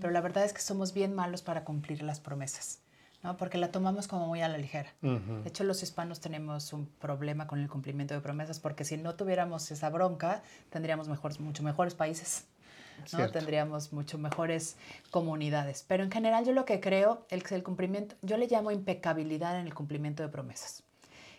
[0.00, 2.78] pero la verdad es que somos bien malos para cumplir las promesas.
[3.22, 3.36] ¿No?
[3.36, 4.92] porque la tomamos como muy a la ligera.
[5.00, 9.14] De hecho, los hispanos tenemos un problema con el cumplimiento de promesas, porque si no
[9.14, 12.46] tuviéramos esa bronca, tendríamos mejor, mucho mejores países.
[13.12, 13.30] ¿no?
[13.30, 14.76] Tendríamos mucho mejores
[15.10, 15.84] comunidades.
[15.86, 19.66] Pero en general yo lo que creo es el cumplimiento, yo le llamo impecabilidad en
[19.66, 20.82] el cumplimiento de promesas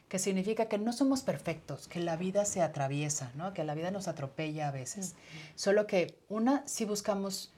[0.08, 3.54] que significa que no somos perfectos, que la vida se atraviesa, ¿no?
[3.54, 5.16] que la vida nos atropella a veces.
[5.56, 7.52] Solo que, una, si buscamos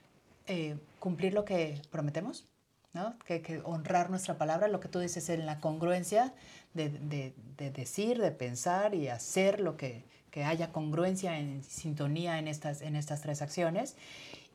[0.47, 2.47] eh, cumplir lo que prometemos,
[2.93, 3.17] ¿no?
[3.25, 6.33] que, honrar nuestra palabra, lo que tú dices en la congruencia
[6.73, 12.47] de, de, decir, de pensar y hacer lo que, que, haya congruencia, en sintonía en
[12.47, 13.95] estas, en estas tres acciones.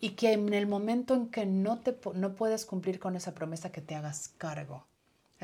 [0.00, 3.72] Y que en el momento en que no, te, no puedes cumplir con esa promesa,
[3.72, 4.84] que te hagas cargo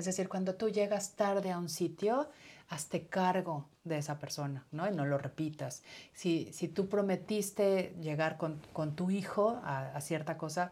[0.01, 2.30] es decir, cuando tú llegas tarde a un sitio,
[2.68, 4.88] hazte cargo de esa persona, ¿no?
[4.88, 5.82] Y no lo repitas.
[6.14, 10.70] Si, si tú prometiste llegar con, con tu hijo a, cierta cosa,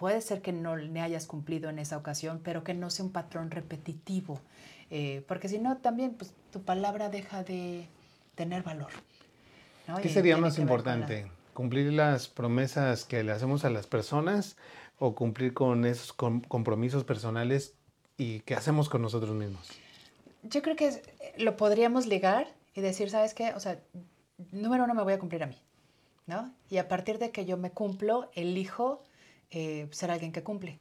[0.00, 3.12] puede ser que no le hayas cumplido en esa ocasión, pero que no sea un
[3.12, 4.40] patrón repetitivo.
[4.88, 7.86] Eh, porque si no, también pues, tu palabra deja de
[8.34, 8.88] tener valor.
[10.00, 11.30] ¿Qué sería más importante?
[11.52, 14.56] ¿Cumplir las promesas que le hacemos a las personas
[14.98, 17.74] o cumplir con esos compromisos personales
[18.16, 19.68] y qué hacemos con nosotros mismos?
[20.44, 21.02] Yo creo que
[21.36, 23.52] lo podríamos ligar y decir, ¿sabes qué?
[23.52, 23.78] O sea,
[24.50, 25.58] número uno me voy a cumplir a mí,
[26.26, 26.54] ¿no?
[26.70, 29.02] Y a partir de que yo me cumplo, elijo
[29.50, 30.78] eh, ser alguien que cumple.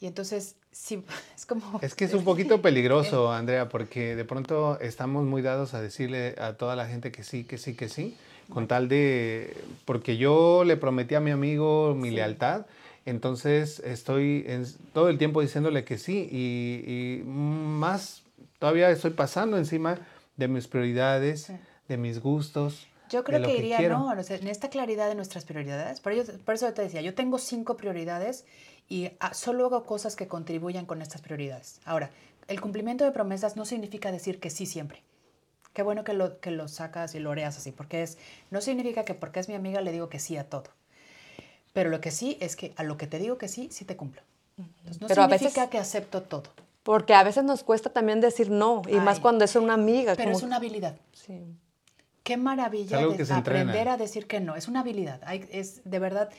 [0.00, 1.04] Y entonces, sí,
[1.36, 1.78] es como...
[1.82, 6.34] Es que es un poquito peligroso, Andrea, porque de pronto estamos muy dados a decirle
[6.38, 8.16] a toda la gente que sí, que sí, que sí,
[8.48, 12.66] con tal de, porque yo le prometí a mi amigo mi lealtad,
[13.06, 18.22] entonces estoy en, todo el tiempo diciéndole que sí y, más,
[18.58, 19.98] todavía estoy pasando encima
[20.36, 21.52] de mis prioridades,
[21.88, 22.86] de mis gustos.
[23.10, 24.12] Yo creo que iría, ¿no?
[24.12, 27.76] en esta claridad de nuestras prioridades, por, ello, por eso te decía, yo tengo cinco
[27.76, 28.44] prioridades
[28.88, 31.80] y ah, solo hago cosas que contribuyan con estas prioridades.
[31.84, 32.10] Ahora,
[32.46, 35.02] el cumplimiento de promesas no significa decir que sí siempre.
[35.72, 38.18] Qué bueno que lo, que lo sacas y lo oreas así, porque es,
[38.50, 40.64] no significa que porque es mi amiga le digo que sí a todo.
[41.72, 43.96] Pero lo que sí es que a lo que te digo que sí, sí te
[43.96, 44.22] cumplo.
[44.56, 46.44] no Pero significa a veces, que acepto todo.
[46.82, 50.14] Porque a veces nos cuesta también decir no, y más cuando es una amiga.
[50.16, 50.96] Pero es una habilidad.
[51.12, 51.44] Sí.
[52.22, 54.56] Qué maravilla de aprender a decir que no.
[54.56, 55.20] Es una habilidad.
[55.24, 56.30] Hay, es de verdad,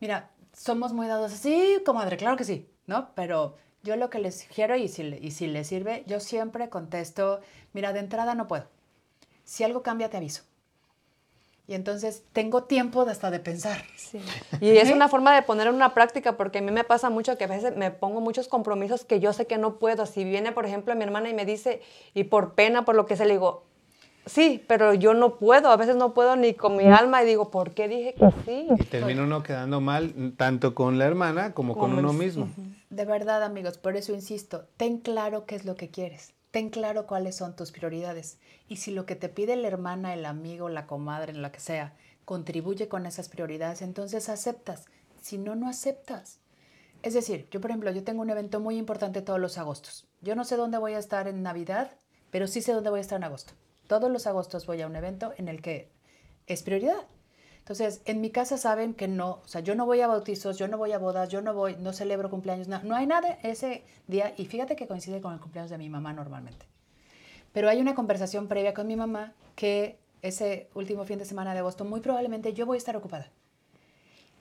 [0.00, 3.10] mira, somos muy dados así, comadre, claro que sí, ¿no?
[3.14, 7.40] Pero yo lo que les sugiero y si, y si les sirve, yo siempre contesto,
[7.72, 8.66] mira, de entrada no puedo.
[9.44, 10.42] Si algo cambia, te aviso.
[11.68, 13.82] Y entonces tengo tiempo de hasta de pensar.
[13.96, 14.20] Sí.
[14.60, 17.36] Y es una forma de poner en una práctica, porque a mí me pasa mucho
[17.36, 20.06] que a veces me pongo muchos compromisos que yo sé que no puedo.
[20.06, 21.82] Si viene, por ejemplo, mi hermana y me dice,
[22.14, 23.64] y por pena, por lo que se le digo,
[24.26, 27.50] sí, pero yo no puedo, a veces no puedo ni con mi alma y digo,
[27.50, 28.68] ¿por qué dije que sí?
[28.78, 32.48] Y termina uno quedando mal tanto con la hermana como con uno mismo.
[32.90, 37.06] De verdad, amigos, por eso insisto, ten claro qué es lo que quieres, ten claro
[37.06, 38.38] cuáles son tus prioridades.
[38.68, 41.94] Y si lo que te pide la hermana, el amigo, la comadre, lo que sea,
[42.24, 44.86] contribuye con esas prioridades, entonces aceptas.
[45.22, 46.40] Si no, no aceptas.
[47.02, 50.06] Es decir, yo por ejemplo, yo tengo un evento muy importante todos los agostos.
[50.22, 51.92] Yo no sé dónde voy a estar en Navidad,
[52.30, 53.52] pero sí sé dónde voy a estar en agosto.
[53.86, 55.90] Todos los agostos voy a un evento en el que
[56.46, 57.06] es prioridad.
[57.58, 60.68] Entonces, en mi casa saben que no, o sea, yo no voy a bautizos, yo
[60.68, 63.82] no voy a bodas, yo no voy, no celebro cumpleaños, no, no hay nada ese
[64.06, 66.66] día y fíjate que coincide con el cumpleaños de mi mamá normalmente.
[67.52, 71.60] Pero hay una conversación previa con mi mamá que ese último fin de semana de
[71.60, 73.32] agosto muy probablemente yo voy a estar ocupada.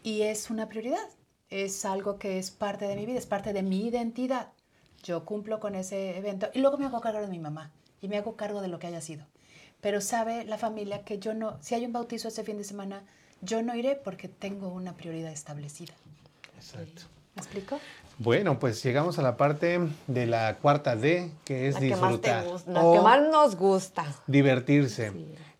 [0.03, 1.09] Y es una prioridad,
[1.49, 4.51] es algo que es parte de mi vida, es parte de mi identidad.
[5.01, 7.71] Yo cumplo con ese evento y luego me hago cargo de mi mamá
[8.01, 9.25] y me hago cargo de lo que haya sido.
[9.85, 13.03] Pero sabe la familia que yo no, si hay un bautizo ese fin de semana,
[13.41, 15.93] yo no iré porque tengo una prioridad establecida.
[16.55, 17.03] Exacto.
[17.35, 17.79] ¿Me explico?
[18.17, 22.45] Bueno, pues llegamos a la parte de la cuarta D, que es disfrutar.
[22.65, 24.07] la que más nos gusta.
[24.25, 25.11] Divertirse,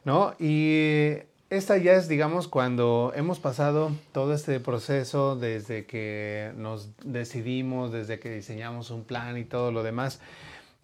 [0.03, 0.34] ¿no?
[0.39, 1.17] Y
[1.51, 8.19] esta ya es, digamos, cuando hemos pasado todo este proceso desde que nos decidimos, desde
[8.19, 10.19] que diseñamos un plan y todo lo demás,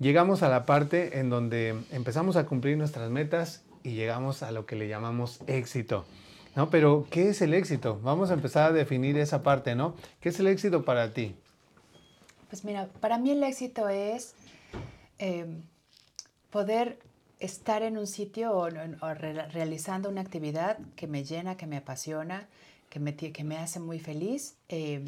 [0.01, 4.65] llegamos a la parte en donde empezamos a cumplir nuestras metas y llegamos a lo
[4.65, 6.05] que le llamamos éxito.
[6.55, 6.69] ¿No?
[6.69, 7.99] Pero, ¿qué es el éxito?
[8.03, 9.95] Vamos a empezar a definir esa parte, ¿no?
[10.19, 11.33] ¿Qué es el éxito para ti?
[12.49, 14.33] Pues mira, para mí el éxito es
[15.17, 15.61] em,
[16.49, 16.99] poder
[17.39, 22.49] estar en un sitio o, realizando una actividad que me llena, que me apasiona,
[22.89, 25.07] que me, que me hace muy feliz, em,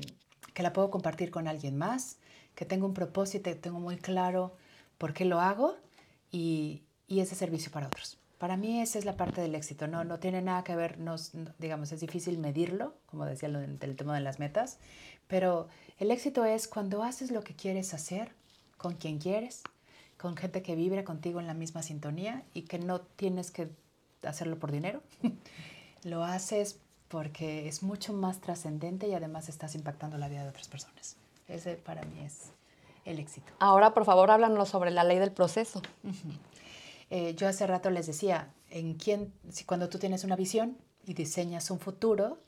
[0.53, 2.19] que la puedo compartir con alguien más,
[2.55, 4.53] que tengo un propósito, tengo muy claro
[5.03, 5.75] por qué lo hago
[6.31, 8.17] y, y ese servicio para otros.
[8.37, 11.15] Para mí esa es la parte del éxito, no, no tiene nada que ver, no,
[11.59, 14.77] digamos, es difícil medirlo, como decía el, el tema de las metas,
[15.27, 15.67] pero
[15.99, 18.31] el éxito es cuando haces lo que quieres hacer
[18.77, 19.63] con quien quieres,
[20.17, 23.67] con gente que vibra contigo en la misma sintonía y que no tienes que
[24.25, 25.03] hacerlo por dinero.
[26.05, 26.79] lo haces
[27.09, 31.17] porque es mucho más trascendente y además estás impactando la vida de otras personas.
[31.49, 32.53] Ese para mí es
[33.05, 33.53] el éxito.
[33.59, 35.81] Ahora, por favor, háblanos sobre la ley del proceso.
[37.09, 41.13] Eh, yo hace rato les decía, en quién, si cuando tú tienes una visión y
[41.13, 42.39] diseñas un futuro,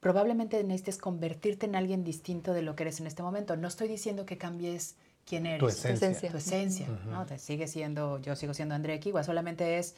[0.00, 3.56] probablemente necesites convertirte en alguien distinto de lo que eres en este momento.
[3.56, 5.60] No estoy diciendo que cambies quién eres.
[5.60, 6.30] Tu esencia.
[6.30, 7.24] Tu esencia, ¿no?
[7.26, 9.94] Te sigue siendo, yo sigo siendo Andrea Equigua, solamente es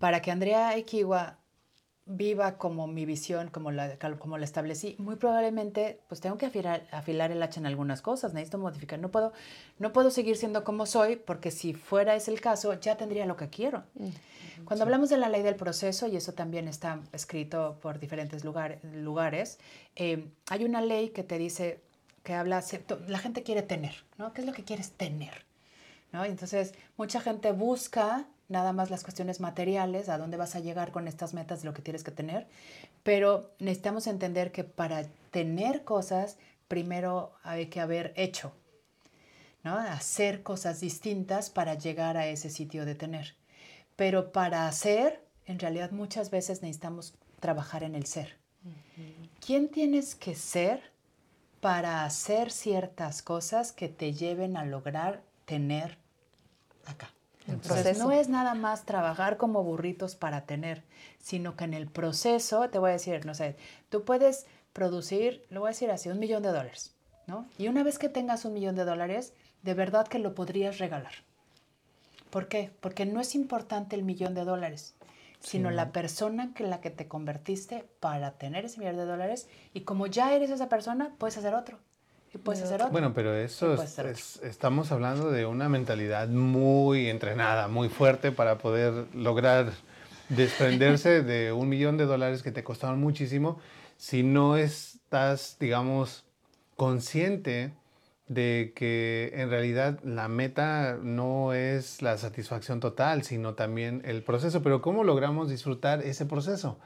[0.00, 1.38] para que Andrea Equigua
[2.04, 6.86] viva como mi visión, como la, como la establecí, muy probablemente pues tengo que afilar,
[6.90, 9.32] afilar el hacha en algunas cosas, necesito modificar, no puedo,
[9.78, 13.36] no puedo seguir siendo como soy porque si fuera ese el caso ya tendría lo
[13.36, 13.84] que quiero.
[13.94, 14.64] Mm.
[14.64, 19.58] Cuando hablamos de la ley del proceso, y eso también está escrito por diferentes lugares,
[19.96, 21.80] eh, hay una ley que te dice,
[22.22, 22.62] que habla,
[23.08, 24.32] la gente quiere tener, ¿no?
[24.32, 25.44] ¿Qué es lo que quieres tener?
[26.12, 26.24] ¿No?
[26.24, 31.08] Entonces, mucha gente busca nada más las cuestiones materiales, a dónde vas a llegar con
[31.08, 32.46] estas metas de lo que tienes que tener,
[33.02, 36.36] pero necesitamos entender que para tener cosas,
[36.68, 38.52] primero hay que haber hecho,
[39.64, 39.76] ¿no?
[39.76, 43.34] Hacer cosas distintas para llegar a ese sitio de tener.
[43.96, 48.36] Pero para hacer, en realidad muchas veces necesitamos trabajar en el ser.
[49.44, 50.92] ¿Quién tienes que ser
[51.60, 55.98] para hacer ciertas cosas que te lleven a lograr tener
[56.86, 57.10] acá?
[57.48, 60.84] Entonces, no es nada más trabajar como burritos para tener,
[61.18, 63.56] sino que en el proceso, te voy a decir, no sé,
[63.88, 66.94] tú puedes producir, lo voy a decir así, un millón de dólares,
[67.26, 67.46] ¿no?
[67.58, 71.12] Y una vez que tengas un millón de dólares, de verdad que lo podrías regalar.
[72.30, 72.70] ¿Por qué?
[72.80, 74.94] Porque no es importante el millón de dólares,
[75.40, 79.80] sino la persona en la que te convertiste para tener ese millón de dólares y
[79.82, 81.78] como ya eres esa persona, puedes hacer otro.
[82.34, 82.92] Y puedes hacer otro.
[82.92, 89.06] Bueno, pero eso es, estamos hablando de una mentalidad muy entrenada, muy fuerte para poder
[89.14, 89.72] lograr
[90.30, 93.58] desprenderse de un millón de dólares que te costaron muchísimo
[93.98, 96.24] si no estás, digamos,
[96.76, 97.72] consciente
[98.28, 104.62] de que en realidad la meta no es la satisfacción total, sino también el proceso.
[104.62, 106.78] Pero ¿cómo logramos disfrutar ese proceso?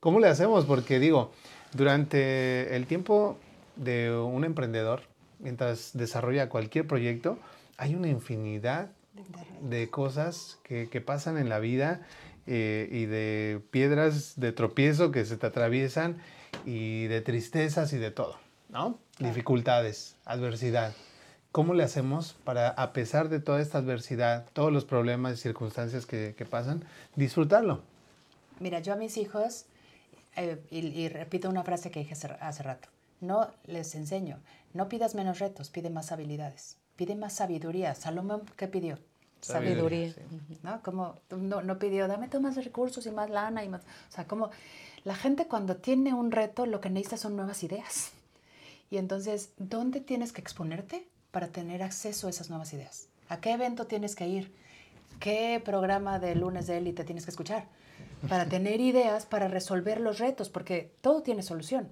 [0.00, 0.64] ¿Cómo le hacemos?
[0.64, 1.32] Porque digo,
[1.72, 3.38] durante el tiempo
[3.76, 5.02] de un emprendedor,
[5.38, 7.38] mientras desarrolla cualquier proyecto,
[7.76, 8.90] hay una infinidad
[9.60, 12.02] de cosas que, pasan en la vida
[12.46, 16.18] eh, y de piedras de tropiezo que se te atraviesan
[16.64, 18.98] y de tristezas y de todo, ¿no?
[19.18, 20.92] Dificultades, adversidad.
[21.52, 26.04] ¿Cómo le hacemos para, a pesar de toda esta adversidad, todos los problemas y circunstancias
[26.04, 27.80] que, pasan, disfrutarlo?
[28.60, 29.64] Mira, yo a mis hijos,
[30.36, 32.88] eh, y, repito una frase que dije hace rato,
[33.20, 34.38] no les enseño,
[34.74, 37.94] no pidas menos retos, pide más habilidades, pide más sabiduría.
[37.94, 38.98] Salomón, ¿qué pidió?
[39.40, 40.14] Sabiduría.
[40.62, 40.82] ¿No?
[40.82, 43.82] Como no, no, pidió, dame más recursos y más lana y más.
[43.82, 44.50] O sea, como
[45.04, 48.10] la gente cuando tiene un reto, lo que necesita son nuevas ideas.
[48.90, 53.08] Y entonces, ¿dónde tienes que exponerte para tener acceso a esas nuevas ideas?
[53.28, 54.54] ¿A qué evento tienes que ir?
[55.20, 57.66] ¿Qué programa de lunes de élite tienes que escuchar?
[58.28, 61.88] Para tener ideas, para resolver los retos, porque todo tiene solución.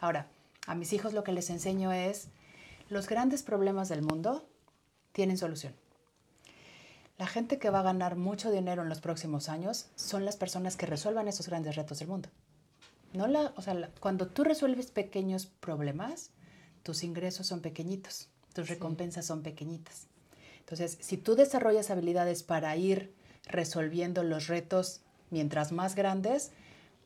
[0.00, 0.26] Ahora,
[0.66, 2.28] a mis hijos lo que les enseño es,
[2.88, 4.46] los grandes problemas del mundo
[5.12, 5.74] tienen solución.
[7.18, 10.76] La gente que va a ganar mucho dinero en los próximos años son las personas
[10.76, 12.28] que resuelvan esos grandes retos del mundo.
[13.14, 16.30] No la, o sea, cuando tú resuelves pequeños problemas,
[16.82, 20.08] tus ingresos son pequeñitos, tus recompensas son pequeñitas.
[20.58, 23.14] Entonces, si tú desarrollas habilidades para ir
[23.46, 25.00] resolviendo los retos
[25.30, 26.50] mientras más grandes,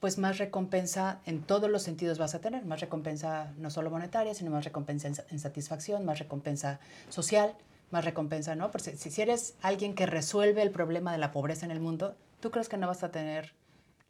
[0.00, 4.34] pues más recompensa en todos los sentidos vas a tener, más recompensa no solo monetaria,
[4.34, 6.80] sino más recompensa en, satisfacción, más recompensa
[7.10, 7.54] social,
[7.90, 8.70] más recompensa, ¿no?
[8.70, 12.16] Porque si, si, eres alguien que resuelve el problema de la pobreza en el mundo,
[12.40, 13.52] ¿tú crees que no vas a tener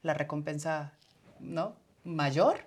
[0.03, 0.93] la recompensa,
[1.41, 1.75] ¿no?
[2.05, 2.61] Mayor.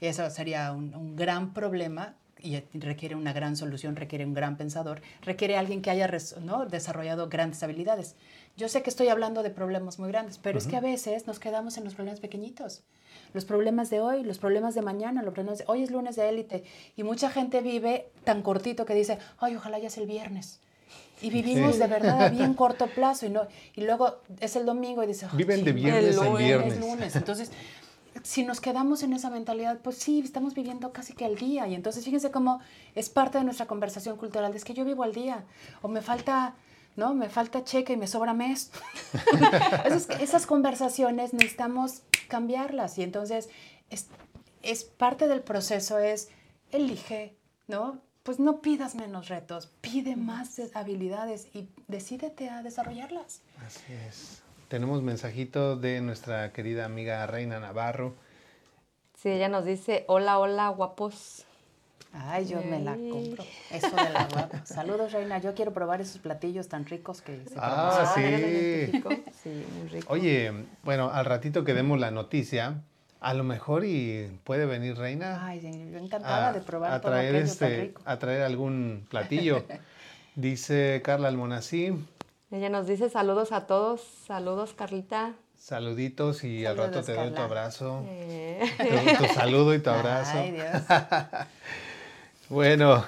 [0.00, 4.56] Y eso sería un, un gran problema y requiere una gran solución, requiere un gran
[4.56, 6.10] pensador, requiere alguien que haya
[6.42, 6.66] ¿no?
[6.66, 8.16] desarrollado grandes habilidades.
[8.60, 11.38] Yo sé que estoy hablando de problemas muy grandes, pero es que a veces nos
[11.38, 12.82] quedamos en los problemas pequeñitos.
[13.32, 16.28] Los problemas de hoy, los problemas de mañana, los problemas de hoy es lunes de
[16.28, 20.60] élite y mucha gente vive tan cortito que dice, ay, ojalá ya sea el viernes.
[21.22, 25.02] Y vivimos de verdad a bien corto plazo y, no, y luego es el domingo
[25.02, 26.80] y dice, viven de viernes en viernes.
[26.80, 27.16] lunes.
[27.16, 27.50] Entonces,
[28.22, 31.66] si nos quedamos en esa mentalidad, pues sí, estamos viviendo casi que al día.
[31.66, 32.60] Y entonces fíjense cómo
[32.94, 35.44] es parte de nuestra conversación cultural, es que yo vivo al día,
[35.80, 36.56] o me falta,
[36.96, 37.14] ¿no?
[37.14, 38.70] Me falta cheque y me sobra mes.
[39.84, 42.98] esas, esas, conversaciones necesitamos cambiarlas.
[42.98, 43.48] Y entonces
[43.90, 44.08] es,
[44.62, 46.28] es parte del proceso, es
[46.72, 47.36] elige,
[47.68, 48.00] ¿no?
[48.22, 53.40] Pues no pidas menos retos, pide más habilidades y decídete a desarrollarlas.
[53.64, 54.42] Así es.
[54.68, 58.14] Tenemos mensajito de nuestra querida amiga Reina Navarro.
[59.16, 61.44] Sí, ella nos dice, hola, hola, guapos.
[62.12, 63.44] Ay, yo me la compro.
[63.70, 64.64] Eso de la guapa.
[64.66, 65.38] Saludos, Reina.
[65.38, 68.92] Yo quiero probar esos platillos tan ricos que se Ah, sí.
[69.42, 70.12] sí, muy rico.
[70.12, 70.52] Oye,
[70.82, 72.82] bueno, al ratito que demos la noticia,
[73.20, 75.46] a lo mejor y puede venir Reina.
[75.46, 79.64] Ay, yo encantada de probar a traer este, A traer algún platillo.
[80.34, 81.92] Dice Carla Almonací,
[82.52, 84.00] ella nos dice saludos a todos.
[84.26, 85.34] Saludos, Carlita.
[85.56, 88.02] Saluditos y al rato te doy tu abrazo.
[88.06, 88.60] Eh.
[89.18, 90.36] Tu, saludo y tu abrazo.
[90.36, 90.66] Ay, Dios.
[92.50, 93.06] bueno,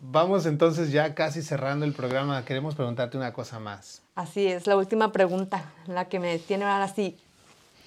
[0.00, 2.44] vamos entonces ya casi cerrando el programa.
[2.44, 4.02] Queremos preguntarte una cosa más.
[4.14, 7.18] Así es, la última pregunta, la que me tiene ahora sí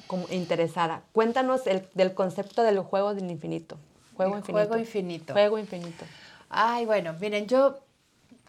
[0.07, 1.03] como interesada.
[1.13, 3.77] Cuéntanos el, del concepto del juego del infinito.
[4.17, 4.67] Juego infinito.
[4.67, 5.33] Juego infinito.
[5.33, 6.05] Juego infinito.
[6.49, 7.79] Ay, bueno, miren, yo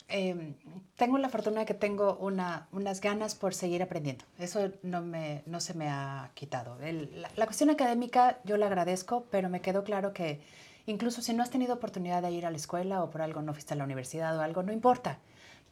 [0.09, 0.55] Em,
[0.97, 4.25] tengo la fortuna de que tengo una, unas ganas por seguir aprendiendo.
[4.39, 6.79] Eso no, me, no se me ha quitado.
[6.81, 10.41] la, cuestión académica yo la agradezco, pero me quedó claro que
[10.87, 13.53] incluso si no has tenido oportunidad de ir a la escuela o por algo no
[13.53, 15.19] fuiste a la universidad o algo, no importa.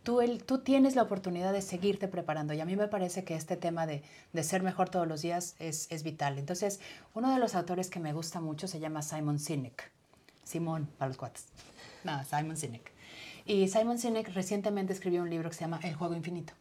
[0.03, 3.35] Tú, el, tú tienes la oportunidad de seguirte preparando y a mí me parece que
[3.35, 4.03] este tema de,
[4.35, 6.39] de ser mejor todos los días es, es, vital.
[6.39, 6.79] Entonces,
[7.15, 9.91] uno de los autores que me gusta mucho se llama Simon Sinek.
[10.45, 11.47] Simón, para los cuates.
[12.05, 12.93] No, Simon Sinek.
[13.47, 16.55] Y Simon Sinek recientemente escribió un libro que se llama El juego infinito.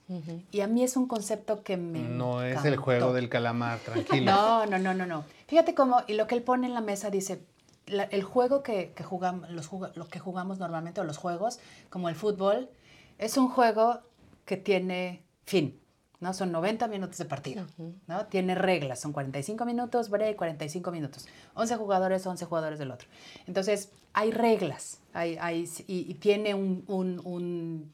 [0.51, 4.31] Y a mí es un concepto que me No es el juego del calamar, tranquilo.
[4.31, 5.23] No, no, no, no, no.
[5.47, 7.41] Fíjate cómo, y lo que él pone en la mesa dice,
[7.87, 11.59] la- el juego que, que jugamos, los que jugamos normalmente, o los juegos,
[11.89, 12.69] como el fútbol,
[13.17, 14.01] es un juego
[14.45, 15.79] que tiene fin,
[16.19, 16.33] ¿no?
[16.33, 17.65] Son 90 minutos de partido,
[18.07, 18.25] ¿no?
[18.27, 21.27] Tiene reglas, son 45 minutos, break, 45 minutos.
[21.53, 23.07] 11 jugadores, 11 jugadores del otro.
[23.47, 27.93] Entonces, hay reglas, hay, hay, y, y tiene un, un- un-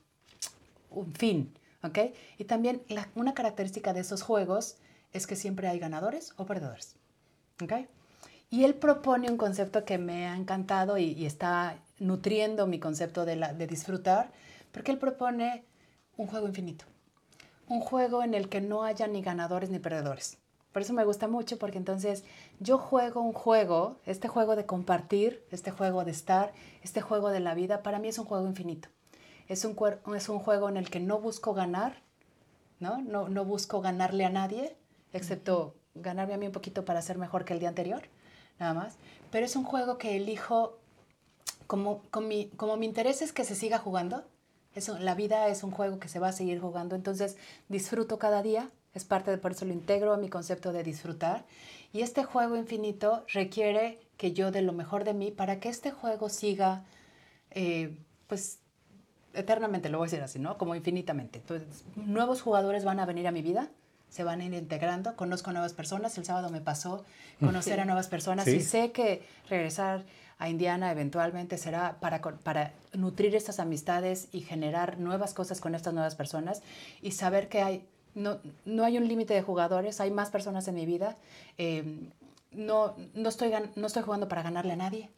[0.92, 1.98] un fin, ¿ok?
[2.38, 4.78] Y también la- una característica de esos juegos
[5.14, 6.96] es que siempre hay ganadores o perdedores,
[7.64, 7.74] ¿ok?
[8.52, 13.68] Y él propone un concepto que me ha encantado y, está nutriendo mi concepto de,
[13.68, 14.32] disfrutar,
[14.72, 15.64] porque él propone
[16.18, 16.86] un juego infinito,
[17.68, 20.38] un juego en el que no haya ni ganadores ni perdedores.
[20.72, 22.24] Por eso me gusta mucho, porque entonces
[22.60, 27.40] yo juego un juego, este juego de compartir, este juego de estar, este juego de
[27.40, 28.90] la vida, para mí es un juego infinito.
[29.48, 32.02] Es un, cuer- es un juego en el que no busco ganar,
[32.80, 33.00] ¿no?
[33.02, 34.76] No, no busco ganarle a nadie,
[35.12, 38.04] excepto ganarme a mí un poquito para ser mejor que el día anterior,
[38.60, 38.96] nada más.
[39.32, 40.78] Pero es un juego que elijo,
[41.68, 44.24] como, con mi, como mi interés es que se siga jugando,
[44.76, 47.38] es un- la vida es un juego que se va a seguir jugando, entonces
[47.70, 51.46] disfruto cada día, es parte de, por eso lo integro a mi concepto de disfrutar.
[51.94, 55.92] Y este juego infinito requiere que yo dé lo mejor de mí para que este
[55.92, 56.84] juego siga,
[57.52, 57.96] eh,
[58.28, 58.60] pues,
[59.34, 60.58] eternamente, lo voy a decir así, ¿no?
[60.58, 61.40] Como infinitamente.
[61.40, 63.70] Entonces, nuevos jugadores van a venir a mi vida,
[64.10, 67.06] se van a ir integrando, conozco nuevas personas, el sábado me pasó
[67.40, 68.56] conocer a nuevas personas Sí.
[68.58, 70.04] y sé que regresar
[70.40, 75.94] a Indiana eventualmente será para, para nutrir estas amistades y generar nuevas cosas con estas
[75.94, 76.62] nuevas personas
[77.02, 77.86] y saber que hay,
[78.16, 81.16] no, no hay un límite de jugadores, hay más personas en mi vida.
[81.58, 81.84] eh,
[82.52, 85.10] no, no, estoy, no estoy jugando para ganarle a nadie.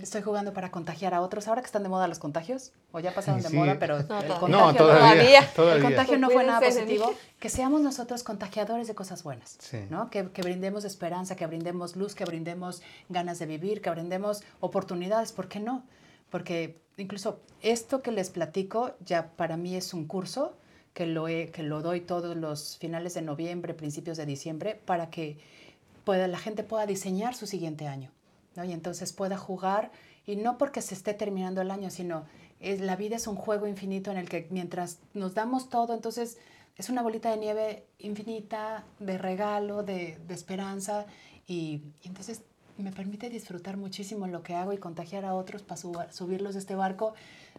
[0.00, 1.48] Estoy jugando para contagiar a otros.
[1.48, 3.56] Ahora que están de moda los contagios, o ya pasaron de Sí.
[3.56, 5.40] moda, pero No, el contagio No, no- todavía.
[5.40, 7.12] el contagio no fue nada positivo.
[7.40, 9.78] Que seamos nosotros contagiadores de cosas buenas, Sí.
[9.90, 10.08] ¿no?
[10.10, 15.32] Que, que brindemos esperanza, que brindemos luz, que brindemos ganas de vivir, que brindemos oportunidades.
[15.32, 15.84] ¿Por qué no?
[16.30, 20.54] Porque incluso esto que les platico ya para mí es un curso
[20.92, 25.10] que lo, he- que lo doy todos los finales de noviembre, principios de diciembre, para
[25.10, 25.38] que
[26.06, 28.12] pueda, la gente pueda diseñar su siguiente año.
[28.54, 28.64] ¿no?
[28.64, 29.90] Y entonces pueda jugar,
[30.24, 32.24] y no porque se esté terminando el año, sino
[32.60, 36.38] es, la vida es un juego infinito en el que mientras nos damos todo, entonces
[36.76, 41.06] es una bolita de nieve infinita, de regalo, de, esperanza,
[41.46, 42.42] y, entonces
[42.78, 46.76] me permite disfrutar muchísimo lo que hago y contagiar a otros para subirlos de este
[46.76, 47.14] barco,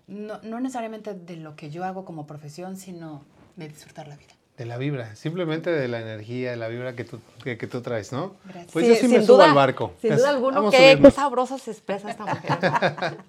[0.08, 3.26] no, no necesariamente de lo que yo hago como profesión, sino
[3.58, 4.37] de disfrutar la vida.
[4.58, 7.82] De la vibra, simplemente de la energía, de la vibra que tú, que, que tú
[7.82, 8.36] traes, ¿no?
[8.46, 8.72] Gracias.
[8.74, 9.94] Pues yo sí me subo al barco.
[10.02, 13.18] Sin duda alguna, qué, qué sabrosa se expresa esta mujer.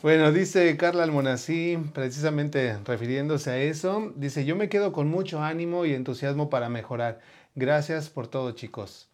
[0.00, 5.86] Bueno, dice Carla Almonací, precisamente refiriéndose a eso, dice, yo me quedo con mucho ánimo
[5.86, 7.18] y entusiasmo para mejorar.
[7.56, 9.08] Gracias por todo, chicos.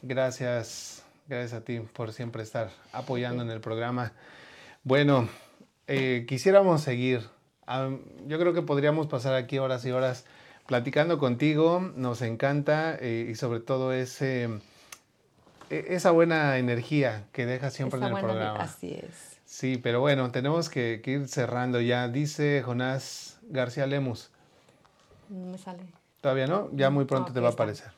[0.00, 4.12] Gracias, gracias a ti por siempre estar apoyando en el programa.
[4.84, 5.28] Bueno,
[5.88, 7.22] eh, quisiéramos seguir.
[8.28, 10.24] Yo creo que podríamos pasar aquí horas y horas
[10.66, 11.80] platicando contigo.
[11.96, 14.44] Nos encanta eh, y sobre todo ese,
[15.70, 18.60] e- esa buena energía que deja siempre Esa en el buena programa.
[18.60, 19.38] Así es.
[19.44, 22.08] Sí, pero bueno, tenemos que, que ir cerrando ya.
[22.08, 24.30] Dice Jonás García Lemus.
[25.28, 25.82] No me sale.
[26.20, 27.90] Todavía no, ya muy pronto te va a aparecer.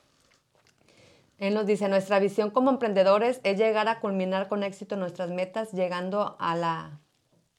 [1.39, 5.73] Él nos dice, nuestra visión como emprendedores es llegar a culminar con éxito nuestras metas,
[5.73, 7.01] llegando a la,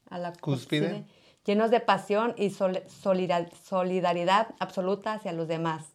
[0.09, 1.05] a la Cúspide.
[1.45, 5.85] Llenos de pasión y sol- solidar- solidaridad absoluta hacia los demás.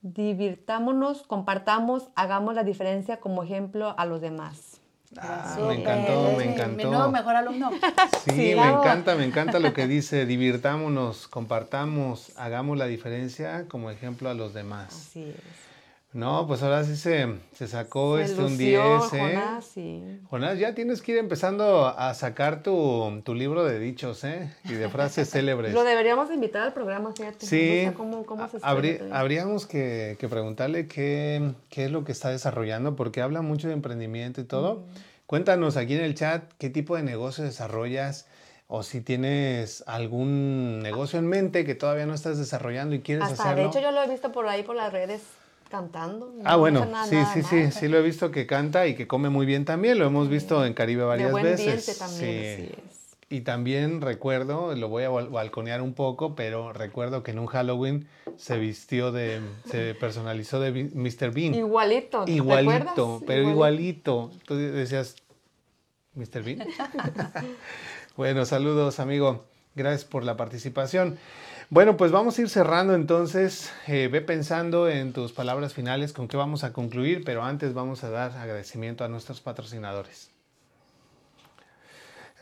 [0.00, 4.80] Divirtámonos, compartamos, hagamos la diferencia como ejemplo a los demás.
[5.16, 5.76] Ah, Súper.
[5.76, 6.90] me encantó, me Mi encantó.
[6.90, 7.70] nuevo mejor alumno.
[8.24, 10.24] Sí, Sí, me encanta, me encanta lo que dice.
[10.26, 14.86] Divirtámonos, compartamos, hagamos la diferencia como ejemplo a los demás.
[14.88, 15.36] Así es.
[16.12, 19.18] No, pues ahora sí se, se sacó Se este un lució 10, ¿eh?
[19.18, 20.20] Jonás, sí.
[20.28, 24.52] Jonás, ya tienes que ir empezando a sacar tu, tu libro de dichos, ¿eh?
[24.66, 25.72] Y de frases célebres.
[25.72, 27.46] Lo deberíamos invitar al programa, fíjate.
[27.46, 32.28] Sí, ¿Cómo, cómo se habrí- habríamos que, que preguntarle qué, qué es lo que está
[32.28, 34.84] desarrollando, porque habla mucho de emprendimiento y todo.
[35.26, 38.26] Cuéntanos aquí en el chat qué tipo de negocio desarrollas
[38.68, 43.44] o si tienes algún negocio en mente que todavía no estás desarrollando y quieres Hasta,
[43.44, 43.62] hacerlo.
[43.62, 45.22] de hecho, yo lo he visto por ahí por las redes
[45.72, 46.32] cantando.
[46.44, 48.94] Ah, No bueno, nada- sí, nada sí, sí, sí lo he visto que canta y
[48.94, 51.66] que come muy bien también, lo hemos visto en Caribe varias de buen veces.
[51.86, 52.62] diente también, Sí.
[52.64, 52.92] así es.
[53.30, 57.46] Y también recuerdo, lo voy a bal- balconear un poco, pero recuerdo que en un
[57.46, 61.30] Halloween se vistió de, se personalizó de Mr.
[61.32, 61.54] Bean.
[61.54, 64.30] Igualito, ¿te Igualito, pero igualito.
[64.46, 65.16] Tú decías,
[66.14, 66.42] ¿Mr.
[66.42, 66.58] Bean?
[68.16, 69.46] Bueno, saludos, amigo.
[69.74, 71.16] Gracias por la participación.
[71.72, 73.72] Bueno, pues vamos a ir cerrando entonces.
[73.86, 78.04] Eh, ve pensando en tus palabras finales con qué vamos a concluir, pero antes vamos
[78.04, 80.30] a dar agradecimiento a nuestros patrocinadores.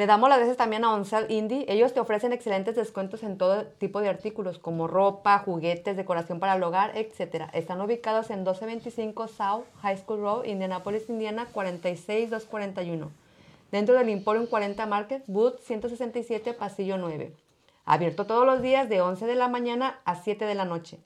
[0.00, 1.66] Le damos las gracias también a Onsel Indie.
[1.68, 6.54] Ellos te ofrecen excelentes descuentos en todo tipo de artículos como ropa, juguetes, decoración para
[6.54, 7.50] el hogar, etc.
[7.52, 13.10] Están ubicados en 1225 South High School Road, Indianapolis, Indiana 46241.
[13.72, 17.34] Dentro del Emporium 40 Market, Booth 167, Pasillo 9.
[17.84, 20.98] Abierto todos los días de 11 de la mañana a 7 de la noche.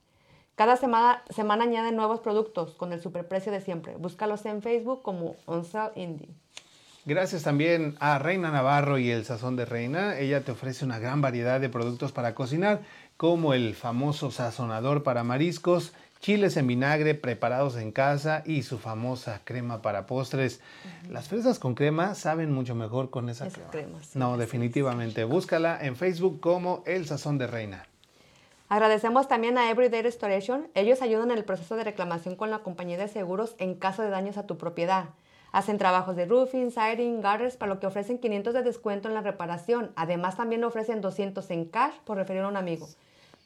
[0.55, 1.25] Cada semana,
[1.65, 3.97] añaden nuevos productos con el superprecio de siempre.
[3.97, 6.44] Búscalos en Facebook como Onsel Indie.
[7.07, 10.19] Gracias también a Reina Navarro y el Sazón de Reina.
[10.19, 12.81] Ella te ofrece una gran variedad de productos para cocinar,
[13.19, 19.43] como el famoso sazonador para mariscos, chiles en vinagre preparados en casa y su famosa
[19.45, 20.63] crema para postres.
[21.11, 23.99] Las fresas con crema saben mucho mejor con esa crema.
[24.15, 25.25] no, definitivamente.
[25.25, 27.87] Búscala en Facebook como El Sazón de Reina.
[28.71, 30.69] Agradecemos también a Everyday Restoration.
[30.75, 34.09] Ellos ayudan en el proceso de reclamación con la compañía de seguros en caso de
[34.09, 35.11] daños a tu propiedad.
[35.55, 39.21] Hacen trabajos de roofing, siding, gutters, para lo que ofrecen 500 de descuento en la
[39.21, 39.93] reparación.
[39.95, 42.89] Además, también ofrecen 200 en cash por referir a un amigo.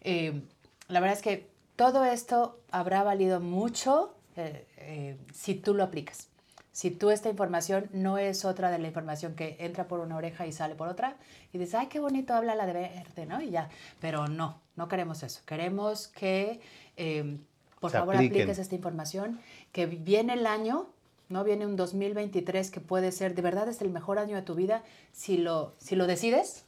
[0.00, 0.40] Eh,
[0.88, 6.26] la verdad es que todo esto habrá valido mucho eh, eh, si tú lo aplicas.
[6.72, 10.44] Si tú esta información no es otra de la información que entra por una oreja
[10.48, 11.16] y sale por otra
[11.52, 13.40] y dices, ay, qué bonito habla la de verde, ¿no?
[13.40, 13.68] Y ya,
[14.00, 15.40] pero no, no queremos eso.
[15.46, 16.60] Queremos que,
[16.96, 17.38] eh,
[17.78, 19.40] por favor, apliques esta información,
[19.70, 20.88] que viene el año,
[21.28, 21.44] ¿no?
[21.44, 24.82] Viene un 2023 que puede ser, de verdad, es el mejor año de tu vida
[25.12, 26.64] si lo, si lo decides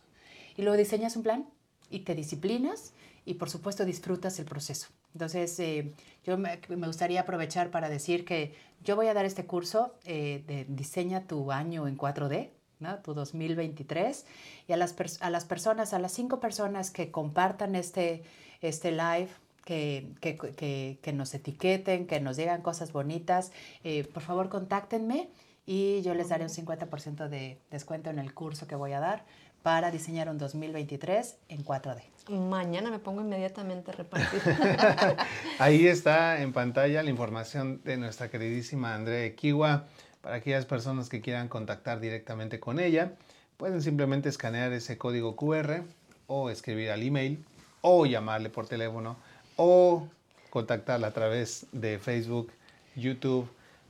[0.57, 1.47] y luego diseñas un plan
[1.91, 2.93] y te disciplinas
[3.24, 4.87] y por supuesto disfrutas el proceso.
[5.15, 5.93] Entonces, eh,
[6.24, 10.65] yo me, gustaría aprovechar para decir que yo voy a dar este curso eh, de
[10.69, 12.99] Diseña tu año en 4D, ¿no?
[12.99, 14.27] tu 2023,
[14.69, 18.23] y a las, a las personas, a las cinco personas que compartan este,
[18.61, 19.28] este live,
[19.65, 23.53] que, que, que, que, nos etiqueten, que nos digan cosas bonitas,
[23.85, 25.28] eh, por favor contáctenme
[25.66, 29.24] y yo les daré un 50% de descuento en el curso que voy a dar
[29.62, 32.03] para diseñar un 2023 en 4D.
[32.39, 34.40] Mañana me pongo inmediatamente a repartir.
[35.59, 39.86] Ahí está en pantalla la información de nuestra queridísima Andrea Kiwa.
[40.20, 43.15] Para aquellas personas que quieran contactar directamente con ella,
[43.57, 45.82] pueden simplemente escanear ese código QR
[46.27, 47.44] o escribir al email
[47.81, 49.16] o llamarle por teléfono
[49.57, 50.07] o
[50.51, 52.52] contactarla a través de Facebook,
[52.94, 53.48] YouTube,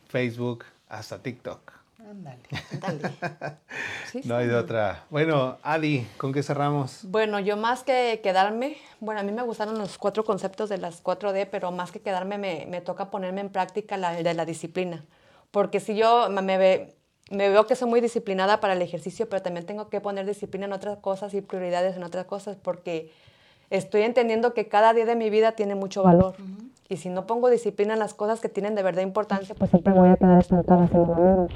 [0.08, 1.79] Facebook, hasta TikTok.
[2.08, 2.42] Ándale.
[4.24, 5.04] no hay de otra.
[5.10, 7.00] Bueno, Adi, ¿con qué cerramos?
[7.04, 11.02] Bueno, yo más que quedarme, bueno, a mí me gustaron los cuatro conceptos de las
[11.02, 15.04] 4D, pero más que quedarme me, me toca ponerme en práctica la de la disciplina.
[15.50, 16.94] Porque si yo me, ve,
[17.30, 20.66] me veo que soy muy disciplinada para el ejercicio, pero también tengo que poner disciplina
[20.66, 23.12] en otras cosas y prioridades en otras cosas, porque
[23.70, 26.36] estoy entendiendo que cada día de mi vida tiene mucho valor.
[26.88, 29.92] Y si no pongo disciplina en las cosas que tienen de verdad importancia, pues siempre
[29.92, 31.48] voy a quedar estancada haciendo lo mismo.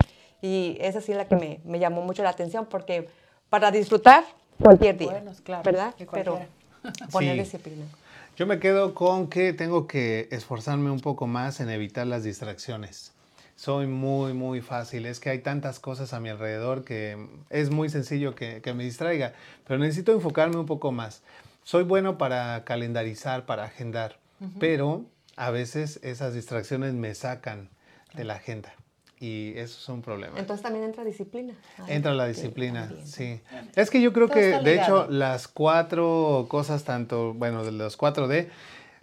[0.44, 3.08] Y esa sí es la que me, me llamó mucho la atención, porque
[3.48, 4.24] para disfrutar
[4.62, 5.94] cualquier día, Buenos, claro, ¿verdad?
[6.12, 6.38] Pero
[7.10, 7.40] poner Sí.
[7.40, 7.86] disciplina.
[8.36, 13.12] Yo me quedo con que tengo que esforzarme un poco más en evitar las distracciones.
[13.56, 15.06] Soy muy, muy fácil.
[15.06, 18.84] Es que hay tantas cosas a mi alrededor que es muy sencillo que, que me
[18.84, 19.32] distraiga.
[19.66, 21.22] Pero necesito enfocarme un poco más.
[21.62, 24.18] Soy bueno para calendarizar, para agendar.
[24.60, 25.06] Pero
[25.36, 27.70] a veces esas distracciones me sacan
[28.12, 28.74] de la agenda.
[29.24, 30.38] Y eso es un problema.
[30.38, 31.54] Entonces también entra disciplina.
[31.78, 33.06] Ay, Entra la disciplina, también.
[33.06, 33.40] sí.
[33.74, 37.96] Es que yo creo Todo que, de hecho, las cuatro cosas, tanto, bueno, de los
[37.98, 38.48] 4D,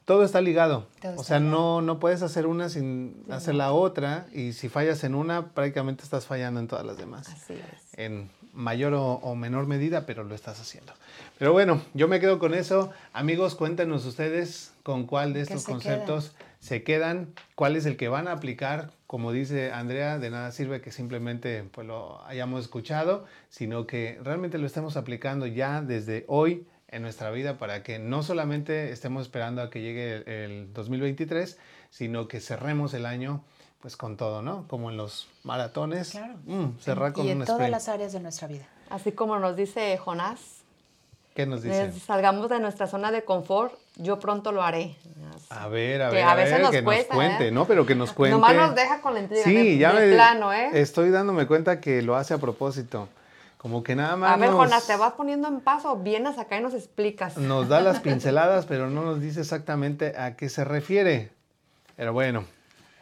[0.05, 0.87] todo está ligado.
[1.01, 3.59] Todo o sea, no, no puedes hacer una sin Sí, hacer no.
[3.59, 7.27] la otra, y si fallas en una, prácticamente estás fallando en todas las demás.
[7.29, 7.99] Así es.
[7.99, 10.93] En mayor o, o menor medida, pero lo estás haciendo.
[11.39, 12.91] Pero bueno, yo me quedo con eso.
[13.13, 17.97] Amigos, cuéntenos ustedes con cuál de ¿Qué estos se conceptos se quedan, cuál es el
[17.97, 18.91] que van a aplicar.
[19.11, 24.57] Como dice Andrea, de nada sirve que simplemente pues, lo hayamos escuchado, sino que realmente
[24.57, 29.61] lo estemos aplicando ya desde hoy en nuestra vida para que no solamente estemos esperando
[29.63, 31.59] a que llegue el, el 2023,
[31.89, 33.43] sino que cerremos el año
[33.81, 34.65] pues con todo, ¿no?
[34.69, 36.35] Como en los maratones, Claro.
[36.45, 37.71] mm, cerrar con y en un todas sprint.
[37.73, 38.65] las áreas de nuestra vida.
[38.89, 40.60] Así como nos dice Jonás,
[41.33, 41.85] ¿Qué nos dice?
[41.85, 44.95] eh, salgamos de nuestra zona de confort, yo pronto lo haré.
[45.49, 47.51] A ver, a Que ver, a a veces ver, nos que cuesta, nos cuente, ¿eh?
[47.51, 47.65] ¿no?
[47.65, 48.33] Pero que nos cuente.
[48.35, 50.69] Nomás nos deja con la intriga Sí, de, ya de me plano, ¿eh?
[50.73, 53.07] estoy dándome cuenta que lo hace a propósito.
[53.57, 55.95] Como que nada más A ver, nos, Jonás, ¿te vas poniendo en paso?
[55.97, 57.37] Vienes acá y nos explicas.
[57.37, 61.31] nos da las pinceladas, pero no nos dice exactamente a qué se refiere.
[61.95, 62.45] Pero bueno,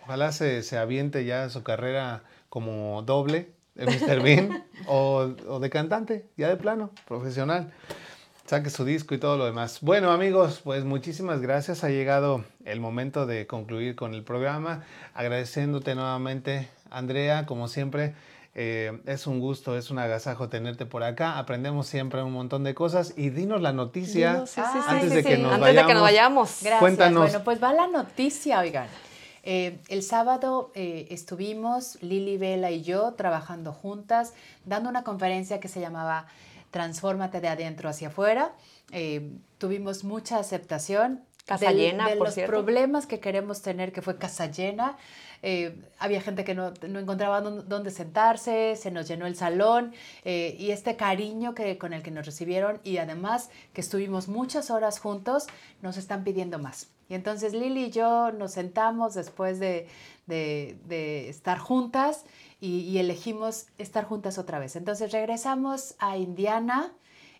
[0.03, 4.21] ojalá se, se aviente ya su carrera como doble de Mr.
[4.21, 7.71] Bean o, o de cantante, ya de plano, profesional.
[8.49, 9.77] Saque su disco y todo lo demás.
[9.81, 11.83] Bueno, amigos, pues muchísimas gracias.
[11.83, 14.81] Ha llegado el momento de concluir con el programa.
[15.13, 18.15] Agradeciéndote nuevamente, Andrea, como siempre.
[18.55, 21.37] eh, es un gusto, es un agasajo tenerte por acá.
[21.37, 23.13] Aprendemos siempre un montón de cosas.
[23.15, 25.85] Y dinos la noticia Dinos, sí, sí, sí, antes sí, de que nos Antes de
[25.85, 26.01] que nos vayamos.
[26.01, 26.49] vayamos.
[26.61, 26.79] Gracias.
[26.79, 27.21] Cuéntanos.
[27.29, 28.87] Bueno, pues va la noticia, oigan.
[29.43, 34.33] Eh, el sábado eh, estuvimos Lili Vela y yo trabajando juntas,
[34.65, 36.25] dando una conferencia que se llamaba
[36.71, 38.53] Transfórmate de adentro hacia afuera.
[38.91, 41.23] Eh, tuvimos mucha aceptación.
[41.45, 42.51] Casa del- llena, de por los cierto.
[42.51, 44.97] problemas que queremos tener, que fue casa llena.
[45.41, 49.93] Eh, había gente que no, no encontraba dónde, sentarse, se nos llenó el salón
[50.25, 54.69] eh, y este cariño que, con el que nos recibieron y además que estuvimos muchas
[54.69, 55.47] horas juntos,
[55.81, 56.89] nos están pidiendo más.
[57.07, 59.87] Y entonces Lili y yo nos sentamos después de,
[60.27, 62.25] de- de estar juntas
[62.61, 64.75] y, elegimos estar juntas otra vez.
[64.75, 66.91] Entonces regresamos a Indiana.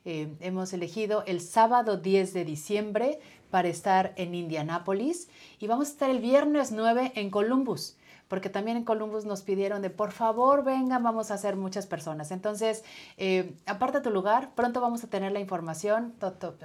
[0.06, 3.20] Eh, hemos elegido el sábado 10 de diciembre
[3.52, 5.28] para estar en Indianápolis
[5.60, 7.98] y vamos a estar el viernes 9 en Columbus,
[8.30, 12.32] porque también en Columbus nos pidieron de por favor vengan, vamos a hacer muchas personas.
[12.32, 12.86] Entonces,
[13.18, 16.14] eh, aparta tu lugar, pronto vamos a tener la información,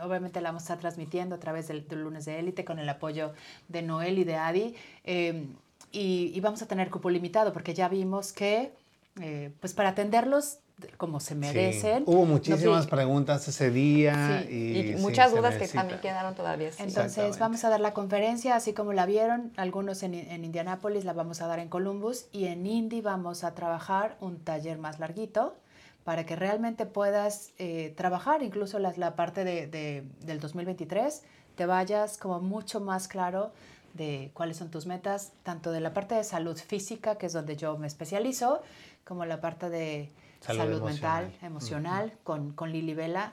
[0.01, 2.89] obviamente la vamos a estar transmitiendo a través del, del lunes de élite con el
[2.89, 3.33] apoyo
[3.67, 4.75] de Noel y de Adi.
[5.03, 5.49] eh,
[5.95, 8.73] y, y vamos a tener cupo limitado porque ya vimos que,
[9.21, 10.59] eh, pues para atenderlos
[10.97, 11.41] como se Sí.
[11.41, 12.03] merecen.
[12.05, 15.69] Hubo no muchísimas pi- preguntas ese día Sí, y, Y sí, muchas se dudas que
[15.69, 16.73] también quedaron todavía.
[16.73, 16.83] sí.
[16.83, 21.13] Entonces vamos a dar la conferencia, así como la vieron, algunos en, en Indianápolis la
[21.13, 25.55] vamos a dar en Columbus y en Indy vamos a trabajar un taller más larguito
[26.03, 31.23] para que realmente puedas eh, trabajar incluso las- la, parte de, de- del 2023,
[31.55, 33.53] te vayas como mucho más claro
[33.95, 37.57] de cuáles son tus metas, tanto de la parte de salud física, que es donde
[37.57, 38.61] yo me especializo,
[39.05, 40.11] como la parte de
[40.41, 41.43] Salud salud, mental, emocional.
[41.43, 43.33] emocional, con, con Lili Vela.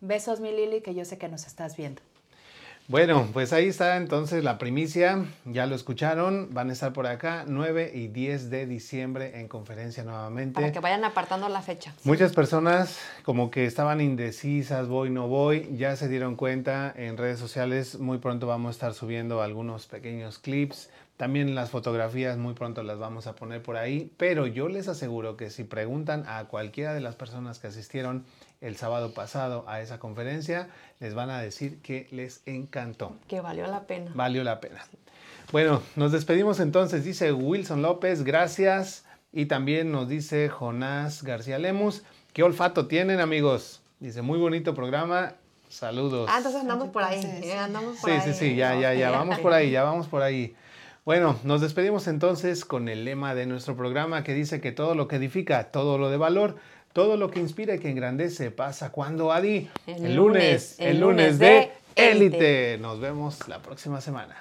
[0.00, 2.02] Besos, mi Lili, que yo sé que nos estás viendo.
[2.90, 7.44] Bueno, pues ahí está entonces la primicia, ya lo escucharon, van a estar por acá
[7.46, 10.54] 9 y 10 de diciembre en conferencia nuevamente.
[10.54, 11.94] Para que vayan apartando la fecha.
[12.02, 17.38] Muchas personas como que estaban indecisas, voy, no voy, ya se dieron cuenta en redes
[17.38, 22.82] sociales, muy pronto vamos a estar subiendo algunos pequeños clips, también las fotografías muy pronto
[22.82, 26.92] las vamos a poner por ahí, pero yo les aseguro que si preguntan a cualquiera
[26.92, 28.24] de las personas que asistieron
[28.60, 30.68] el sábado pasado a esa conferencia,
[30.98, 33.16] les van a decir que les encantó.
[33.28, 34.10] Que valió la pena.
[34.14, 34.84] Valió la pena.
[35.52, 39.04] Bueno, nos despedimos entonces, dice Wilson López, gracias.
[39.32, 43.80] Y también nos dice Jonás García Lemus, ¿qué olfato tienen amigos?
[44.00, 45.34] Dice, muy bonito programa,
[45.68, 46.28] saludos.
[46.32, 47.20] Ah, entonces andamos por ahí.
[47.44, 48.22] Eh, andamos por Sí, ahí.
[48.24, 50.56] sí, sí, ya, ya, ya, vamos por ahí, ya vamos por ahí.
[51.04, 55.06] Bueno, nos despedimos entonces con el lema de nuestro programa que dice que todo lo
[55.08, 56.56] que edifica, todo lo de valor,
[56.92, 59.68] todo lo que inspira y que engrandece pasa cuando Adi.
[59.86, 62.78] El, lunes, el, lunes de Élite.
[62.80, 64.36] Nos vemos la próxima semana.